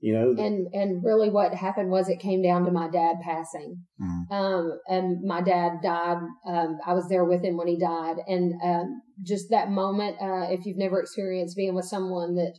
you 0.04 0.12
know, 0.12 0.34
and 0.44 0.66
and 0.74 1.02
really 1.02 1.30
what 1.30 1.54
happened 1.54 1.90
was 1.90 2.08
it 2.10 2.20
came 2.20 2.42
down 2.42 2.64
to 2.66 2.70
my 2.70 2.88
dad 2.90 3.16
passing 3.24 3.82
Mm. 4.00 4.22
um 4.38 4.78
and 4.88 5.22
my 5.22 5.40
dad 5.40 5.74
died 5.82 6.18
um 6.46 6.78
i 6.84 6.92
was 6.92 7.06
there 7.08 7.24
with 7.24 7.42
him 7.44 7.56
when 7.56 7.68
he 7.68 7.78
died 7.78 8.16
and 8.26 8.52
um 8.70 9.00
just 9.22 9.46
that 9.50 9.70
moment 9.70 10.16
uh 10.20 10.46
if 10.50 10.66
you've 10.66 10.76
never 10.84 11.00
experienced 11.00 11.56
being 11.56 11.76
with 11.76 11.84
someone 11.84 12.34
that 12.34 12.54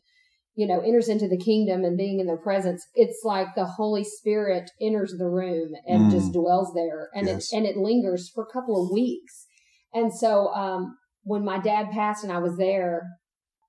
you 0.55 0.65
know 0.65 0.79
enters 0.79 1.09
into 1.09 1.27
the 1.27 1.37
kingdom 1.49 1.83
and 1.83 1.97
being 1.97 2.19
in 2.21 2.27
their 2.27 2.37
presence 2.49 2.81
it's 2.95 3.21
like 3.25 3.47
the 3.55 3.65
holy 3.65 4.05
spirit 4.05 4.71
enters 4.81 5.13
the 5.19 5.27
room 5.39 5.69
and 5.85 6.05
Mm. 6.07 6.11
just 6.11 6.31
dwells 6.33 6.71
there 6.73 7.09
and 7.13 7.27
Yes. 7.27 7.51
it 7.51 7.57
and 7.57 7.65
it 7.65 7.77
lingers 7.77 8.31
for 8.33 8.43
a 8.45 8.53
couple 8.53 8.75
of 8.81 8.91
weeks 8.93 9.45
and 9.93 10.13
so 10.13 10.47
um 10.63 10.97
when 11.23 11.43
my 11.43 11.59
dad 11.59 11.91
passed 11.91 12.23
and 12.23 12.31
i 12.33 12.39
was 12.39 12.55
there 12.57 12.95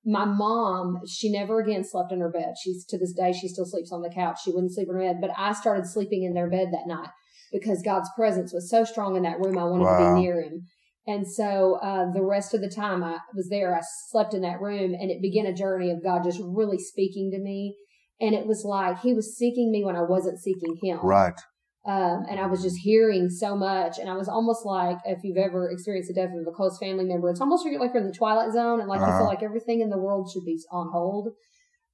my 0.06 0.24
mom, 0.24 1.00
she 1.06 1.30
never 1.30 1.60
again 1.60 1.84
slept 1.84 2.12
in 2.12 2.20
her 2.20 2.30
bed. 2.30 2.54
She's 2.62 2.84
to 2.86 2.98
this 2.98 3.12
day, 3.12 3.32
she 3.32 3.48
still 3.48 3.66
sleeps 3.66 3.90
on 3.90 4.02
the 4.02 4.10
couch. 4.10 4.38
She 4.44 4.52
wouldn't 4.52 4.72
sleep 4.72 4.88
in 4.88 4.94
her 4.94 5.00
bed, 5.00 5.16
but 5.20 5.30
I 5.36 5.52
started 5.52 5.86
sleeping 5.86 6.22
in 6.22 6.32
their 6.32 6.48
bed 6.48 6.68
that 6.72 6.86
night 6.86 7.10
because 7.52 7.82
God's 7.82 8.08
presence 8.16 8.52
was 8.52 8.70
so 8.70 8.84
strong 8.84 9.16
in 9.16 9.24
that 9.24 9.40
room. 9.40 9.58
I 9.58 9.64
wanted 9.64 9.86
to 9.86 10.14
be 10.14 10.20
near 10.20 10.40
him. 10.40 10.62
And 11.08 11.26
so, 11.26 11.78
uh, 11.82 12.12
the 12.12 12.22
rest 12.22 12.54
of 12.54 12.60
the 12.60 12.70
time 12.70 13.02
I 13.02 13.18
was 13.34 13.48
there, 13.48 13.76
I 13.76 13.80
slept 14.08 14.32
in 14.34 14.42
that 14.42 14.60
room 14.60 14.94
and 14.94 15.10
it 15.10 15.22
began 15.22 15.46
a 15.46 15.54
journey 15.54 15.90
of 15.90 16.02
God 16.02 16.24
just 16.24 16.40
really 16.42 16.78
speaking 16.78 17.30
to 17.32 17.38
me. 17.38 17.76
And 18.20 18.34
it 18.34 18.46
was 18.46 18.64
like 18.64 19.00
he 19.00 19.12
was 19.12 19.36
seeking 19.36 19.70
me 19.70 19.84
when 19.84 19.96
I 19.96 20.02
wasn't 20.02 20.40
seeking 20.40 20.78
him. 20.82 20.98
Right. 21.02 21.38
Um, 21.86 22.24
and 22.28 22.40
I 22.40 22.46
was 22.46 22.62
just 22.62 22.78
hearing 22.78 23.30
so 23.30 23.54
much, 23.54 23.98
and 24.00 24.10
I 24.10 24.16
was 24.16 24.28
almost 24.28 24.66
like, 24.66 24.98
if 25.04 25.22
you've 25.22 25.36
ever 25.36 25.70
experienced 25.70 26.08
the 26.08 26.14
death 26.20 26.30
of 26.34 26.46
a 26.46 26.50
close 26.50 26.76
family 26.78 27.04
member, 27.04 27.30
it's 27.30 27.40
almost 27.40 27.64
like 27.64 27.72
you're 27.72 27.96
in 27.96 28.08
the 28.08 28.12
twilight 28.12 28.52
zone, 28.52 28.80
and 28.80 28.88
like 28.88 28.98
you 29.00 29.06
Uh-huh. 29.06 29.18
feel 29.18 29.26
like 29.26 29.42
everything 29.44 29.80
in 29.80 29.90
the 29.90 29.98
world 29.98 30.28
should 30.32 30.44
be 30.44 30.58
on 30.72 30.90
hold. 30.92 31.28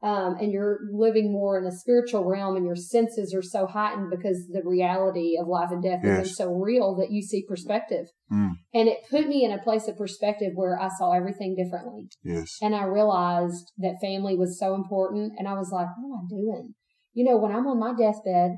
Um, 0.02 0.36
and 0.40 0.50
you're 0.50 0.80
living 0.90 1.30
more 1.30 1.58
in 1.60 1.66
a 1.66 1.70
spiritual 1.70 2.24
realm, 2.24 2.56
and 2.56 2.64
your 2.64 2.74
senses 2.74 3.32
are 3.34 3.42
so 3.42 3.66
heightened 3.66 4.10
because 4.10 4.48
the 4.50 4.62
reality 4.64 5.36
of 5.38 5.46
life 5.46 5.70
and 5.70 5.82
death 5.82 6.00
Yes. 6.02 6.26
is 6.26 6.36
so 6.36 6.52
real 6.52 6.96
that 6.96 7.12
you 7.12 7.22
see 7.22 7.44
perspective. 7.46 8.06
Mm. 8.32 8.52
And 8.74 8.88
it 8.88 8.98
put 9.10 9.28
me 9.28 9.44
in 9.44 9.52
a 9.52 9.62
place 9.62 9.86
of 9.86 9.96
perspective 9.98 10.52
where 10.54 10.80
I 10.80 10.88
saw 10.98 11.12
everything 11.12 11.54
differently. 11.54 12.08
Yes. 12.24 12.56
And 12.62 12.74
I 12.74 12.84
realized 12.84 13.70
that 13.78 14.00
family 14.00 14.36
was 14.36 14.58
so 14.58 14.74
important. 14.74 15.34
And 15.38 15.46
I 15.46 15.52
was 15.52 15.70
like, 15.70 15.86
what 15.98 16.06
am 16.06 16.24
I 16.24 16.28
doing? 16.28 16.74
You 17.12 17.26
know, 17.26 17.36
when 17.36 17.52
I'm 17.52 17.66
on 17.66 17.78
my 17.78 17.92
deathbed, 17.92 18.56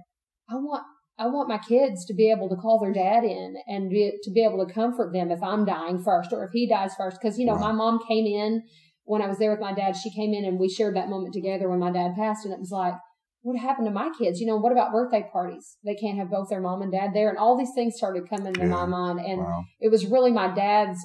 I 0.48 0.54
want, 0.54 0.84
I 1.18 1.26
want 1.26 1.48
my 1.48 1.58
kids 1.58 2.04
to 2.06 2.14
be 2.14 2.30
able 2.30 2.48
to 2.48 2.56
call 2.56 2.80
their 2.80 2.92
dad 2.92 3.22
in 3.24 3.54
and 3.68 3.88
be, 3.88 4.12
to 4.24 4.30
be 4.30 4.44
able 4.44 4.66
to 4.66 4.72
comfort 4.72 5.12
them 5.12 5.30
if 5.30 5.42
I'm 5.42 5.64
dying 5.64 6.02
first 6.02 6.32
or 6.32 6.44
if 6.44 6.50
he 6.52 6.68
dies 6.68 6.94
first. 6.96 7.20
Cause, 7.22 7.38
you 7.38 7.46
know, 7.46 7.52
Right. 7.54 7.60
my 7.60 7.72
mom 7.72 8.00
came 8.08 8.26
in 8.26 8.62
when 9.04 9.22
I 9.22 9.28
was 9.28 9.38
there 9.38 9.52
with 9.52 9.60
my 9.60 9.72
dad. 9.72 9.94
She 9.96 10.10
came 10.10 10.34
in 10.34 10.44
and 10.44 10.58
we 10.58 10.68
shared 10.68 10.96
that 10.96 11.08
moment 11.08 11.32
together 11.32 11.68
when 11.70 11.78
my 11.78 11.92
dad 11.92 12.14
passed. 12.16 12.44
And 12.44 12.52
it 12.52 12.58
was 12.58 12.72
like, 12.72 12.94
what 13.42 13.56
happened 13.58 13.86
to 13.86 13.92
my 13.92 14.10
kids? 14.18 14.40
You 14.40 14.46
know, 14.46 14.56
what 14.56 14.72
about 14.72 14.90
birthday 14.90 15.24
parties? 15.32 15.76
They 15.84 15.94
can't 15.94 16.18
have 16.18 16.30
both 16.30 16.48
their 16.48 16.60
mom 16.60 16.82
and 16.82 16.90
dad 16.90 17.10
there. 17.14 17.28
And 17.28 17.38
all 17.38 17.56
these 17.56 17.72
things 17.74 17.94
started 17.96 18.28
coming 18.28 18.54
to 18.54 18.64
my 18.66 18.86
mind. 18.86 19.20
And 19.20 19.38
Wow. 19.38 19.64
it 19.80 19.90
was 19.90 20.06
really 20.06 20.32
my 20.32 20.52
dad's 20.52 20.98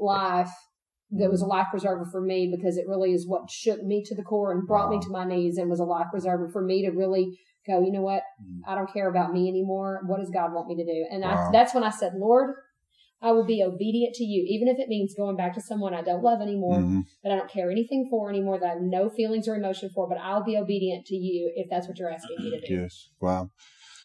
life 0.00 0.50
that 1.10 1.30
was 1.30 1.42
a 1.42 1.46
life 1.46 1.66
preserver 1.70 2.06
for 2.10 2.20
me 2.20 2.50
because 2.56 2.76
it 2.76 2.86
really 2.86 3.12
is 3.12 3.26
what 3.26 3.50
shook 3.50 3.82
me 3.82 4.02
to 4.06 4.14
the 4.14 4.22
core 4.22 4.52
and 4.52 4.66
brought 4.66 4.90
me 4.90 5.00
to 5.00 5.10
my 5.10 5.24
knees 5.24 5.58
and 5.58 5.68
was 5.68 5.80
a 5.80 5.84
life 5.84 6.06
preserver 6.12 6.48
for 6.48 6.62
me 6.62 6.86
to 6.86 6.92
really 6.92 7.36
go, 7.66 7.80
you 7.80 7.92
know 7.92 8.02
what? 8.02 8.22
Mm. 8.42 8.60
I 8.66 8.74
don't 8.74 8.92
care 8.92 9.08
about 9.08 9.32
me 9.32 9.48
anymore. 9.48 10.00
What 10.06 10.20
does 10.20 10.30
God 10.30 10.52
want 10.52 10.68
me 10.68 10.76
to 10.76 10.84
do? 10.84 11.06
And 11.10 11.22
Wow. 11.22 11.48
I, 11.48 11.52
that's 11.52 11.74
when 11.74 11.84
I 11.84 11.90
said, 11.90 12.14
Lord, 12.16 12.54
I 13.22 13.32
will 13.32 13.44
be 13.44 13.62
obedient 13.62 14.14
to 14.14 14.24
you, 14.24 14.46
even 14.48 14.68
if 14.68 14.78
it 14.78 14.88
means 14.88 15.14
going 15.14 15.36
back 15.36 15.54
to 15.54 15.60
someone 15.60 15.92
I 15.92 16.00
don't 16.02 16.22
love 16.22 16.40
anymore, 16.40 16.78
Mhm. 16.78 17.04
that 17.22 17.32
I 17.32 17.36
don't 17.36 17.50
care 17.50 17.70
anything 17.70 18.08
for 18.08 18.30
anymore, 18.30 18.58
that 18.58 18.66
I 18.66 18.72
have 18.74 18.82
no 18.82 19.10
feelings 19.10 19.46
or 19.46 19.56
emotion 19.56 19.90
for, 19.90 20.08
but 20.08 20.16
I'll 20.18 20.42
be 20.42 20.56
obedient 20.56 21.04
to 21.06 21.16
you 21.16 21.52
if 21.54 21.68
that's 21.68 21.86
what 21.86 21.98
you're 21.98 22.10
asking 22.10 22.38
me 22.38 22.50
to 22.50 22.66
do. 22.66 22.74
Yes. 22.82 23.10
Wow. 23.20 23.50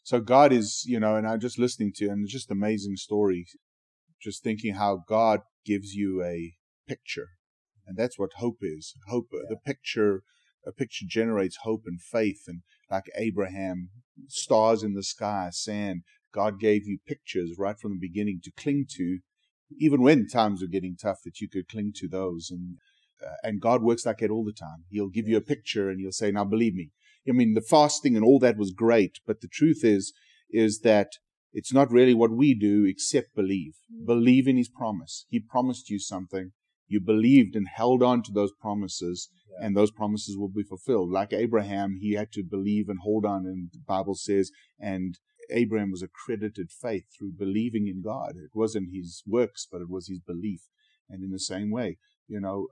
So 0.03 0.19
God 0.19 0.51
is, 0.51 0.83
you 0.85 0.99
know, 0.99 1.15
and 1.15 1.25
I'm 1.27 1.39
just 1.39 1.57
listening 1.57 1.93
to, 1.95 2.09
and 2.09 2.23
it's 2.23 2.33
just 2.33 2.51
amazing 2.51 2.97
story. 2.97 3.45
Just 4.21 4.43
thinking 4.43 4.73
how 4.75 5.03
God 5.07 5.41
gives 5.65 5.93
you 5.93 6.23
a 6.23 6.55
picture 6.87 7.29
And 7.87 7.95
that's 7.97 8.17
what 8.17 8.33
hope 8.37 8.57
is. 8.61 8.95
Hope, 9.07 9.27
yeah. 9.31 9.41
the 9.47 9.57
picture, 9.57 10.23
a 10.65 10.71
picture 10.71 11.05
generates 11.07 11.57
hope 11.57 11.83
and 11.85 12.01
faith. 12.01 12.41
And 12.47 12.63
like 12.89 13.05
Abraham, 13.15 13.89
stars 14.27 14.83
in 14.83 14.93
the 14.93 15.03
sky, 15.03 15.49
sand, 15.51 16.03
God 16.33 16.59
gave 16.59 16.85
you 16.85 16.97
pictures 17.07 17.55
right 17.57 17.79
from 17.79 17.91
the 17.93 18.07
beginning 18.07 18.41
to 18.43 18.51
cling 18.51 18.85
to, 18.97 19.19
even 19.79 20.01
when 20.01 20.27
times 20.27 20.61
are 20.61 20.67
getting 20.67 20.95
tough, 20.95 21.19
that 21.23 21.39
you 21.39 21.49
could 21.49 21.67
cling 21.67 21.93
to 21.95 22.07
those. 22.07 22.49
And 22.51 22.77
uh, 23.25 23.35
and 23.43 23.61
God 23.61 23.81
works 23.81 24.05
like 24.05 24.17
that 24.17 24.29
all 24.29 24.43
the 24.43 24.51
time. 24.51 24.83
He'll 24.89 25.09
give 25.09 25.27
you 25.27 25.37
a 25.37 25.41
picture 25.41 25.89
and 25.89 25.99
he'll 25.99 26.11
say, 26.11 26.31
"Now 26.31 26.43
believe 26.43 26.75
me." 26.75 26.91
I 27.27 27.31
mean, 27.31 27.53
the 27.53 27.61
fasting 27.61 28.15
and 28.15 28.23
all 28.23 28.39
that 28.39 28.57
was 28.57 28.71
great, 28.71 29.19
but 29.25 29.41
the 29.41 29.47
truth 29.47 29.83
is, 29.83 30.13
is 30.51 30.81
that 30.81 31.13
it's 31.53 31.73
not 31.73 31.91
really 31.91 32.13
what 32.13 32.31
we 32.31 32.53
do 32.53 32.85
except 32.85 33.33
believe. 33.33 33.73
Believe 34.05 34.47
in 34.47 34.57
His 34.57 34.69
promise. 34.69 35.25
He 35.29 35.39
promised 35.39 35.89
you 35.89 35.97
something. 35.97 36.51
You 36.87 36.99
believed 36.99 37.55
and 37.55 37.67
held 37.67 38.03
on 38.03 38.21
to 38.23 38.31
those 38.31 38.51
promises, 38.59 39.29
yeah. 39.59 39.65
and 39.65 39.75
those 39.75 39.91
promises 39.91 40.37
will 40.37 40.49
be 40.49 40.63
fulfilled. 40.63 41.09
Like 41.09 41.33
Abraham, 41.33 41.97
he 41.99 42.13
had 42.13 42.31
to 42.33 42.43
believe 42.43 42.89
and 42.89 42.99
hold 43.01 43.25
on, 43.25 43.45
and 43.45 43.69
the 43.71 43.79
Bible 43.85 44.15
says, 44.15 44.51
and 44.79 45.17
Abraham 45.49 45.91
was 45.91 46.01
accredited 46.01 46.71
faith 46.71 47.05
through 47.17 47.33
believing 47.37 47.87
in 47.87 48.01
God. 48.01 48.31
It 48.35 48.51
wasn't 48.53 48.93
his 48.93 49.23
works, 49.27 49.67
but 49.71 49.81
it 49.81 49.89
was 49.89 50.07
his 50.07 50.19
belief. 50.19 50.61
And 51.09 51.23
in 51.23 51.31
the 51.31 51.39
same 51.39 51.69
way, 51.69 51.97
you 52.27 52.39
know, 52.39 52.67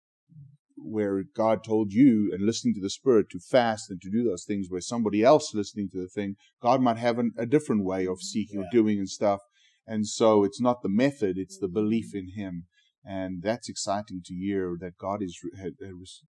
where 0.81 1.23
God 1.35 1.63
told 1.63 1.91
you 1.91 2.31
and 2.33 2.45
listening 2.45 2.73
to 2.75 2.81
the 2.81 2.89
Spirit 2.89 3.29
to 3.31 3.39
fast 3.39 3.89
and 3.89 3.99
to 4.01 4.09
do 4.09 4.23
those 4.23 4.45
things, 4.45 4.67
where 4.69 4.81
somebody 4.81 5.23
else 5.23 5.53
listening 5.53 5.89
to 5.91 6.01
the 6.01 6.07
thing, 6.07 6.35
God 6.61 6.81
might 6.81 6.97
have 6.97 7.19
an, 7.19 7.31
a 7.37 7.45
different 7.45 7.83
way 7.83 8.07
of 8.07 8.21
seeking 8.21 8.59
yeah. 8.59 8.65
or 8.65 8.69
doing 8.71 8.97
and 8.99 9.09
stuff. 9.09 9.41
And 9.85 10.07
so 10.07 10.43
it's 10.43 10.61
not 10.61 10.81
the 10.81 10.89
method, 10.89 11.37
it's 11.37 11.57
the 11.57 11.67
belief 11.67 12.09
mm-hmm. 12.09 12.17
in 12.17 12.29
Him. 12.35 12.65
And 13.03 13.41
that's 13.41 13.69
exciting 13.69 14.21
to 14.25 14.33
hear 14.33 14.75
that 14.81 14.97
God 14.99 15.23
is, 15.23 15.39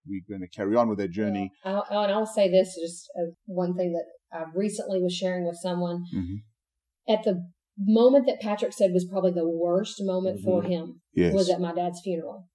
we're 0.07 0.23
going 0.29 0.41
to 0.41 0.49
carry 0.49 0.77
on 0.77 0.89
with 0.89 0.99
that 0.99 1.11
journey. 1.11 1.51
Yeah. 1.65 1.81
I'll, 1.91 2.05
and 2.05 2.13
I'll 2.13 2.27
say 2.27 2.51
this 2.51 2.79
just 2.81 3.11
uh, 3.19 3.33
one 3.47 3.75
thing 3.75 3.93
that 3.93 4.07
I 4.33 4.45
recently 4.55 5.03
was 5.03 5.15
sharing 5.15 5.47
with 5.47 5.59
someone. 5.61 6.05
Mm-hmm. 6.15 7.13
At 7.13 7.25
the 7.25 7.51
moment 7.77 8.27
that 8.27 8.41
Patrick 8.41 8.73
said 8.73 8.93
was 8.93 9.05
probably 9.11 9.33
the 9.33 9.49
worst 9.49 9.97
moment 10.01 10.39
mm-hmm. 10.39 10.45
for 10.45 10.63
him 10.63 11.01
yes. 11.13 11.35
was 11.35 11.51
at 11.51 11.61
my 11.61 11.75
dad's 11.75 12.01
funeral. 12.03 12.47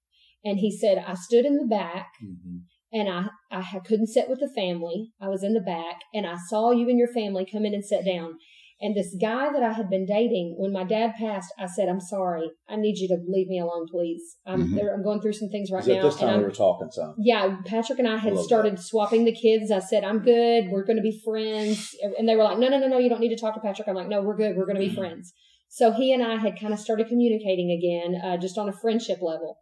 And 0.44 0.58
he 0.58 0.70
said, 0.76 1.04
I 1.06 1.14
stood 1.14 1.44
in 1.44 1.56
the 1.56 1.66
back 1.66 2.08
mm-hmm. 2.24 2.58
and 2.92 3.08
I, 3.08 3.28
I 3.50 3.80
couldn't 3.80 4.06
sit 4.06 4.28
with 4.28 4.38
the 4.38 4.52
family. 4.54 5.10
I 5.20 5.28
was 5.28 5.42
in 5.42 5.54
the 5.54 5.60
back 5.60 6.00
and 6.14 6.26
I 6.26 6.36
saw 6.48 6.70
you 6.70 6.88
and 6.88 6.98
your 6.98 7.12
family 7.12 7.46
come 7.50 7.64
in 7.64 7.74
and 7.74 7.84
sit 7.84 8.04
down. 8.04 8.34
And 8.80 8.94
this 8.94 9.16
guy 9.18 9.50
that 9.52 9.62
I 9.62 9.72
had 9.72 9.88
been 9.88 10.04
dating, 10.04 10.54
when 10.58 10.70
my 10.70 10.84
dad 10.84 11.14
passed, 11.18 11.52
I 11.58 11.66
said, 11.66 11.88
"I'm 11.88 12.00
sorry. 12.00 12.50
I 12.68 12.76
need 12.76 12.98
you 12.98 13.08
to 13.08 13.16
leave 13.26 13.48
me 13.48 13.58
alone, 13.58 13.86
please. 13.90 14.36
I'm 14.46 14.68
mm-hmm. 14.68 14.78
I'm 14.94 15.02
going 15.02 15.20
through 15.22 15.32
some 15.32 15.48
things 15.48 15.70
right 15.70 15.86
now." 15.86 16.02
This 16.02 16.16
time 16.16 16.38
we 16.38 16.44
were 16.44 16.50
talking 16.50 16.90
some. 16.90 17.14
Yeah, 17.18 17.56
Patrick 17.64 17.98
and 17.98 18.08
I 18.08 18.18
had 18.18 18.36
started 18.38 18.74
that. 18.76 18.82
swapping 18.82 19.24
the 19.24 19.32
kids. 19.32 19.70
I 19.70 19.78
said, 19.78 20.04
"I'm 20.04 20.18
good. 20.18 20.68
We're 20.70 20.84
going 20.84 20.98
to 20.98 21.02
be 21.02 21.20
friends," 21.24 21.94
and 22.18 22.28
they 22.28 22.36
were 22.36 22.44
like, 22.44 22.58
"No, 22.58 22.68
no, 22.68 22.78
no, 22.78 22.88
no. 22.88 22.98
You 22.98 23.08
don't 23.08 23.20
need 23.20 23.34
to 23.34 23.40
talk 23.40 23.54
to 23.54 23.60
Patrick." 23.60 23.88
I'm 23.88 23.94
like, 23.94 24.08
"No, 24.08 24.20
we're 24.22 24.36
good. 24.36 24.56
We're 24.56 24.66
going 24.66 24.76
to 24.76 24.82
be 24.82 24.90
mm-hmm. 24.90 25.00
friends." 25.00 25.32
So 25.68 25.92
he 25.92 26.12
and 26.12 26.22
I 26.22 26.36
had 26.36 26.60
kind 26.60 26.72
of 26.72 26.78
started 26.78 27.08
communicating 27.08 27.70
again, 27.70 28.20
uh, 28.22 28.36
just 28.36 28.58
on 28.58 28.68
a 28.68 28.72
friendship 28.72 29.18
level. 29.20 29.58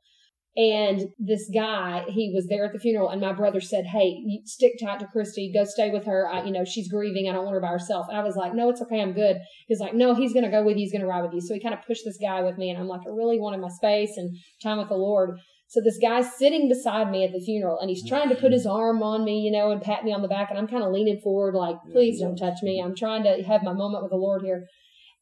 And 0.56 1.08
this 1.18 1.50
guy, 1.52 2.04
he 2.08 2.30
was 2.32 2.46
there 2.46 2.64
at 2.64 2.72
the 2.72 2.78
funeral, 2.78 3.08
and 3.08 3.20
my 3.20 3.32
brother 3.32 3.60
said, 3.60 3.86
"Hey, 3.86 4.22
stick 4.44 4.74
tight 4.80 5.00
to 5.00 5.06
Christy. 5.06 5.50
Go 5.52 5.64
stay 5.64 5.90
with 5.90 6.04
her. 6.04 6.28
I, 6.28 6.44
you 6.44 6.52
know, 6.52 6.64
she's 6.64 6.88
grieving. 6.88 7.28
I 7.28 7.32
don't 7.32 7.44
want 7.44 7.54
her 7.54 7.60
by 7.60 7.68
herself." 7.68 8.06
And 8.08 8.16
I 8.16 8.22
was 8.22 8.36
like, 8.36 8.54
"No, 8.54 8.70
it's 8.70 8.80
okay. 8.82 9.02
I'm 9.02 9.14
good." 9.14 9.38
He's 9.66 9.80
like, 9.80 9.94
"No, 9.94 10.14
he's 10.14 10.32
going 10.32 10.44
to 10.44 10.50
go 10.50 10.62
with 10.62 10.76
you. 10.76 10.84
He's 10.84 10.92
going 10.92 11.02
to 11.02 11.08
ride 11.08 11.22
with 11.22 11.32
you." 11.32 11.40
So 11.40 11.54
he 11.54 11.60
kind 11.60 11.74
of 11.74 11.84
pushed 11.84 12.04
this 12.04 12.18
guy 12.18 12.40
with 12.42 12.56
me, 12.56 12.70
and 12.70 12.78
I'm 12.78 12.86
like, 12.86 13.00
"I 13.04 13.10
really 13.10 13.40
wanted 13.40 13.60
my 13.60 13.68
space 13.68 14.16
and 14.16 14.36
time 14.62 14.78
with 14.78 14.88
the 14.88 14.94
Lord." 14.94 15.40
So 15.66 15.80
this 15.80 15.98
guy's 15.98 16.32
sitting 16.36 16.68
beside 16.68 17.10
me 17.10 17.24
at 17.24 17.32
the 17.32 17.40
funeral, 17.40 17.80
and 17.80 17.90
he's 17.90 18.08
trying 18.08 18.28
to 18.28 18.36
put 18.36 18.52
his 18.52 18.64
arm 18.64 19.02
on 19.02 19.24
me, 19.24 19.40
you 19.40 19.50
know, 19.50 19.72
and 19.72 19.82
pat 19.82 20.04
me 20.04 20.12
on 20.12 20.22
the 20.22 20.28
back, 20.28 20.50
and 20.50 20.58
I'm 20.58 20.68
kind 20.68 20.84
of 20.84 20.92
leaning 20.92 21.18
forward, 21.18 21.56
like, 21.56 21.76
"Please 21.90 22.20
don't 22.20 22.36
touch 22.36 22.62
me. 22.62 22.80
I'm 22.80 22.94
trying 22.94 23.24
to 23.24 23.42
have 23.42 23.64
my 23.64 23.72
moment 23.72 24.04
with 24.04 24.12
the 24.12 24.16
Lord 24.16 24.42
here." 24.42 24.68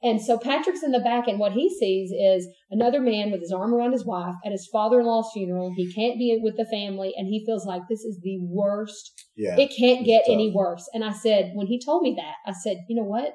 And 0.02 0.20
so 0.20 0.36
Patrick's 0.36 0.82
in 0.82 0.90
the 0.90 0.98
back, 0.98 1.28
and 1.28 1.38
what 1.38 1.52
he 1.52 1.70
sees 1.70 2.10
is 2.10 2.48
another 2.70 3.00
man 3.00 3.30
with 3.30 3.40
his 3.40 3.52
arm 3.52 3.72
around 3.72 3.92
his 3.92 4.04
wife 4.04 4.34
at 4.44 4.50
his 4.50 4.66
father 4.66 5.00
in 5.00 5.06
law's 5.06 5.30
funeral. 5.32 5.72
He 5.76 5.92
can't 5.92 6.18
be 6.18 6.38
with 6.42 6.56
the 6.56 6.66
family, 6.66 7.12
and 7.16 7.28
he 7.28 7.46
feels 7.46 7.64
like 7.64 7.82
this 7.88 8.02
is 8.04 8.18
the 8.20 8.38
worst. 8.40 9.12
Yeah, 9.36 9.56
it 9.58 9.72
can't 9.76 10.04
get 10.04 10.24
tough. 10.26 10.32
any 10.32 10.50
worse. 10.50 10.88
And 10.92 11.04
I 11.04 11.12
said, 11.12 11.52
when 11.54 11.68
he 11.68 11.80
told 11.80 12.02
me 12.02 12.14
that, 12.16 12.34
I 12.50 12.52
said, 12.52 12.78
you 12.88 12.96
know 12.96 13.06
what? 13.06 13.32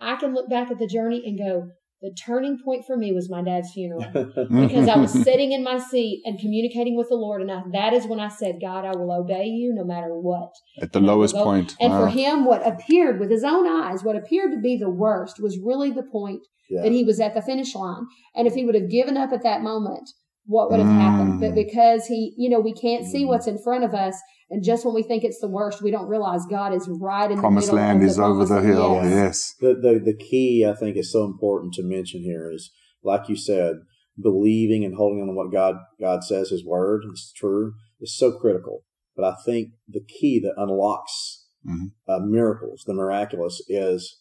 I 0.00 0.16
can 0.16 0.34
look 0.34 0.48
back 0.48 0.70
at 0.70 0.78
the 0.78 0.86
journey 0.86 1.22
and 1.24 1.38
go, 1.38 1.70
the 2.00 2.12
turning 2.12 2.58
point 2.64 2.84
for 2.86 2.96
me 2.96 3.12
was 3.12 3.28
my 3.28 3.42
dad's 3.42 3.72
funeral 3.72 4.04
because 4.12 4.88
I 4.88 4.96
was 4.96 5.12
sitting 5.24 5.50
in 5.50 5.64
my 5.64 5.78
seat 5.78 6.22
and 6.24 6.38
communicating 6.38 6.96
with 6.96 7.08
the 7.08 7.16
Lord. 7.16 7.42
And 7.42 7.50
I, 7.50 7.62
that 7.72 7.92
is 7.92 8.06
when 8.06 8.20
I 8.20 8.28
said, 8.28 8.60
God, 8.60 8.84
I 8.84 8.96
will 8.96 9.10
obey 9.10 9.46
you 9.46 9.74
no 9.74 9.84
matter 9.84 10.16
what. 10.16 10.52
At 10.80 10.92
the 10.92 10.98
and 10.98 11.08
lowest 11.08 11.34
point. 11.34 11.74
And 11.80 11.92
wow. 11.92 12.02
for 12.02 12.06
ah. 12.06 12.10
him, 12.10 12.44
what 12.44 12.66
appeared 12.66 13.18
with 13.18 13.30
his 13.30 13.42
own 13.42 13.66
eyes, 13.66 14.04
what 14.04 14.16
appeared 14.16 14.52
to 14.52 14.60
be 14.60 14.76
the 14.76 14.90
worst 14.90 15.40
was 15.40 15.58
really 15.58 15.90
the 15.90 16.04
point 16.04 16.42
yeah. 16.70 16.82
that 16.82 16.92
he 16.92 17.02
was 17.02 17.18
at 17.18 17.34
the 17.34 17.42
finish 17.42 17.74
line. 17.74 18.06
And 18.34 18.46
if 18.46 18.54
he 18.54 18.64
would 18.64 18.76
have 18.76 18.90
given 18.90 19.16
up 19.16 19.32
at 19.32 19.42
that 19.42 19.62
moment, 19.62 20.08
what 20.48 20.70
would 20.70 20.80
have 20.80 20.88
mm. 20.88 20.98
happened? 20.98 21.40
But 21.40 21.54
because 21.54 22.06
he, 22.06 22.32
you 22.38 22.48
know, 22.48 22.58
we 22.58 22.72
can't 22.72 23.04
see 23.04 23.24
mm. 23.24 23.28
what's 23.28 23.46
in 23.46 23.58
front 23.58 23.84
of 23.84 23.94
us. 23.94 24.18
And 24.50 24.64
just 24.64 24.84
when 24.84 24.94
we 24.94 25.02
think 25.02 25.22
it's 25.22 25.40
the 25.40 25.48
worst, 25.48 25.82
we 25.82 25.90
don't 25.90 26.08
realize 26.08 26.40
God 26.48 26.72
is 26.72 26.88
right 26.88 27.30
in 27.30 27.38
promised 27.38 27.68
the 27.68 27.74
middle 27.74 27.86
Promised 27.86 27.88
land 27.88 27.96
of 27.96 28.00
the 28.00 28.06
is 28.06 28.18
over 28.18 28.44
the 28.46 28.66
hill. 28.66 28.94
Yes. 28.94 29.12
yes. 29.12 29.54
The, 29.60 29.74
the 29.74 30.00
the 30.02 30.16
key 30.16 30.66
I 30.66 30.74
think 30.74 30.96
is 30.96 31.12
so 31.12 31.24
important 31.24 31.74
to 31.74 31.82
mention 31.82 32.22
here 32.22 32.50
is, 32.50 32.70
like 33.04 33.28
you 33.28 33.36
said, 33.36 33.76
believing 34.20 34.86
and 34.86 34.94
holding 34.94 35.20
on 35.20 35.28
to 35.28 35.34
what 35.34 35.52
God 35.52 35.76
God 36.00 36.24
says 36.24 36.48
His 36.48 36.64
Word 36.64 37.02
is 37.12 37.30
true 37.36 37.74
is 38.00 38.16
so 38.16 38.32
critical. 38.32 38.84
But 39.14 39.26
I 39.26 39.34
think 39.44 39.72
the 39.86 40.00
key 40.00 40.40
that 40.40 40.54
unlocks 40.56 41.46
mm-hmm. 41.68 41.88
uh, 42.10 42.20
miracles, 42.20 42.84
the 42.86 42.94
miraculous, 42.94 43.62
is 43.68 44.17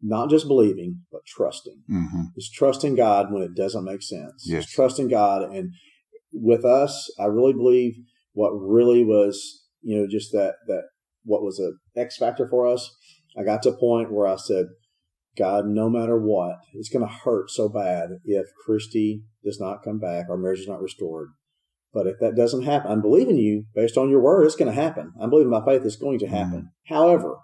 not 0.00 0.30
just 0.30 0.46
believing, 0.46 1.02
but 1.10 1.22
trusting. 1.26 1.82
Mm-hmm. 1.90 2.22
It's 2.36 2.50
trusting 2.50 2.94
God 2.94 3.32
when 3.32 3.42
it 3.42 3.54
doesn't 3.54 3.84
make 3.84 4.02
sense. 4.02 4.44
Yes. 4.46 4.64
It's 4.64 4.72
trusting 4.72 5.08
God. 5.08 5.42
And 5.42 5.72
with 6.32 6.64
us, 6.64 7.10
I 7.18 7.24
really 7.24 7.52
believe 7.52 7.94
what 8.32 8.50
really 8.50 9.04
was, 9.04 9.64
you 9.82 9.98
know, 9.98 10.06
just 10.08 10.32
that, 10.32 10.54
that 10.66 10.82
what 11.24 11.42
was 11.42 11.58
a 11.60 11.72
X 11.98 12.16
factor 12.16 12.46
for 12.48 12.66
us. 12.66 12.94
I 13.36 13.42
got 13.44 13.62
to 13.62 13.70
a 13.70 13.76
point 13.76 14.12
where 14.12 14.26
I 14.26 14.36
said, 14.36 14.66
God, 15.36 15.66
no 15.66 15.88
matter 15.88 16.18
what, 16.18 16.56
it's 16.74 16.88
going 16.88 17.06
to 17.06 17.12
hurt 17.12 17.50
so 17.50 17.68
bad 17.68 18.10
if 18.24 18.46
Christy 18.64 19.22
does 19.44 19.60
not 19.60 19.84
come 19.84 19.98
back, 19.98 20.26
our 20.28 20.36
marriage 20.36 20.60
is 20.60 20.68
not 20.68 20.82
restored. 20.82 21.28
But 21.92 22.06
if 22.06 22.16
that 22.20 22.36
doesn't 22.36 22.64
happen, 22.64 22.90
I'm 22.90 23.02
believing 23.02 23.38
you 23.38 23.64
based 23.74 23.96
on 23.96 24.10
your 24.10 24.20
word, 24.20 24.44
it's 24.44 24.56
going 24.56 24.72
to 24.72 24.80
happen. 24.80 25.12
I'm 25.20 25.30
believing 25.30 25.52
by 25.52 25.64
faith 25.64 25.84
it's 25.84 25.96
going 25.96 26.18
to 26.20 26.26
happen. 26.26 26.70
Mm-hmm. 26.88 26.94
However, 26.94 27.38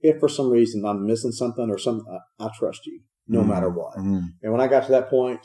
if 0.00 0.18
for 0.20 0.28
some 0.28 0.50
reason 0.50 0.84
I'm 0.84 1.06
missing 1.06 1.32
something 1.32 1.68
or 1.70 1.78
some, 1.78 2.04
I, 2.38 2.46
I 2.46 2.50
trust 2.58 2.86
you 2.86 3.00
no 3.28 3.40
mm-hmm. 3.40 3.48
matter 3.50 3.70
what. 3.70 3.96
Mm-hmm. 3.96 4.20
And 4.42 4.52
when 4.52 4.60
I 4.60 4.68
got 4.68 4.84
to 4.86 4.92
that 4.92 5.10
point, 5.10 5.40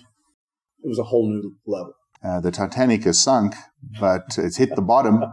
it 0.83 0.87
was 0.87 0.99
a 0.99 1.03
whole 1.03 1.29
new 1.29 1.55
level. 1.65 1.93
Uh, 2.23 2.39
the 2.39 2.51
Titanic 2.51 3.03
has 3.03 3.19
sunk, 3.19 3.55
but 3.99 4.37
it's 4.37 4.57
hit 4.57 4.75
the 4.75 4.81
bottom. 4.81 5.23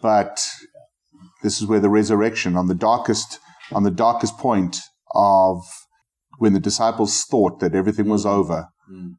But 0.00 0.44
this 1.42 1.60
is 1.60 1.66
where 1.68 1.80
the 1.80 1.88
resurrection 1.88 2.56
on 2.56 2.66
the 2.66 2.74
darkest 2.74 3.38
on 3.70 3.84
the 3.84 3.90
darkest 3.90 4.36
point 4.36 4.78
of 5.14 5.62
when 6.38 6.52
the 6.52 6.60
disciples 6.60 7.22
thought 7.24 7.60
that 7.60 7.74
everything 7.74 8.08
was 8.08 8.24
mm. 8.24 8.30
over. 8.30 8.68
Mm. 8.90 9.14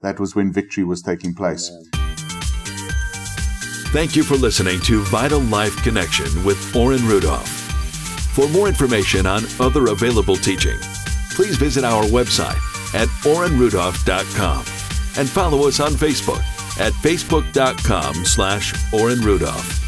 That 0.00 0.18
was 0.18 0.34
when 0.34 0.52
victory 0.52 0.84
was 0.84 1.02
taking 1.02 1.34
place. 1.34 1.70
Amen. 1.70 2.08
Thank 3.92 4.16
you 4.16 4.22
for 4.22 4.36
listening 4.36 4.80
to 4.80 5.02
Vital 5.02 5.40
Life 5.40 5.76
Connection 5.84 6.44
with 6.44 6.74
Orrin 6.74 7.06
Rudolph. 7.06 7.61
For 8.32 8.48
more 8.48 8.66
information 8.66 9.26
on 9.26 9.44
other 9.60 9.88
available 9.88 10.36
teaching, 10.36 10.78
please 11.34 11.56
visit 11.56 11.84
our 11.84 12.04
website 12.04 12.56
at 12.94 13.08
orrinrudolph.com 13.24 14.58
and 15.18 15.28
follow 15.28 15.68
us 15.68 15.80
on 15.80 15.92
Facebook 15.92 16.40
at 16.80 16.92
facebook.com 16.94 18.14
slash 18.24 18.72
Orrin 18.94 19.20
Rudolph. 19.20 19.81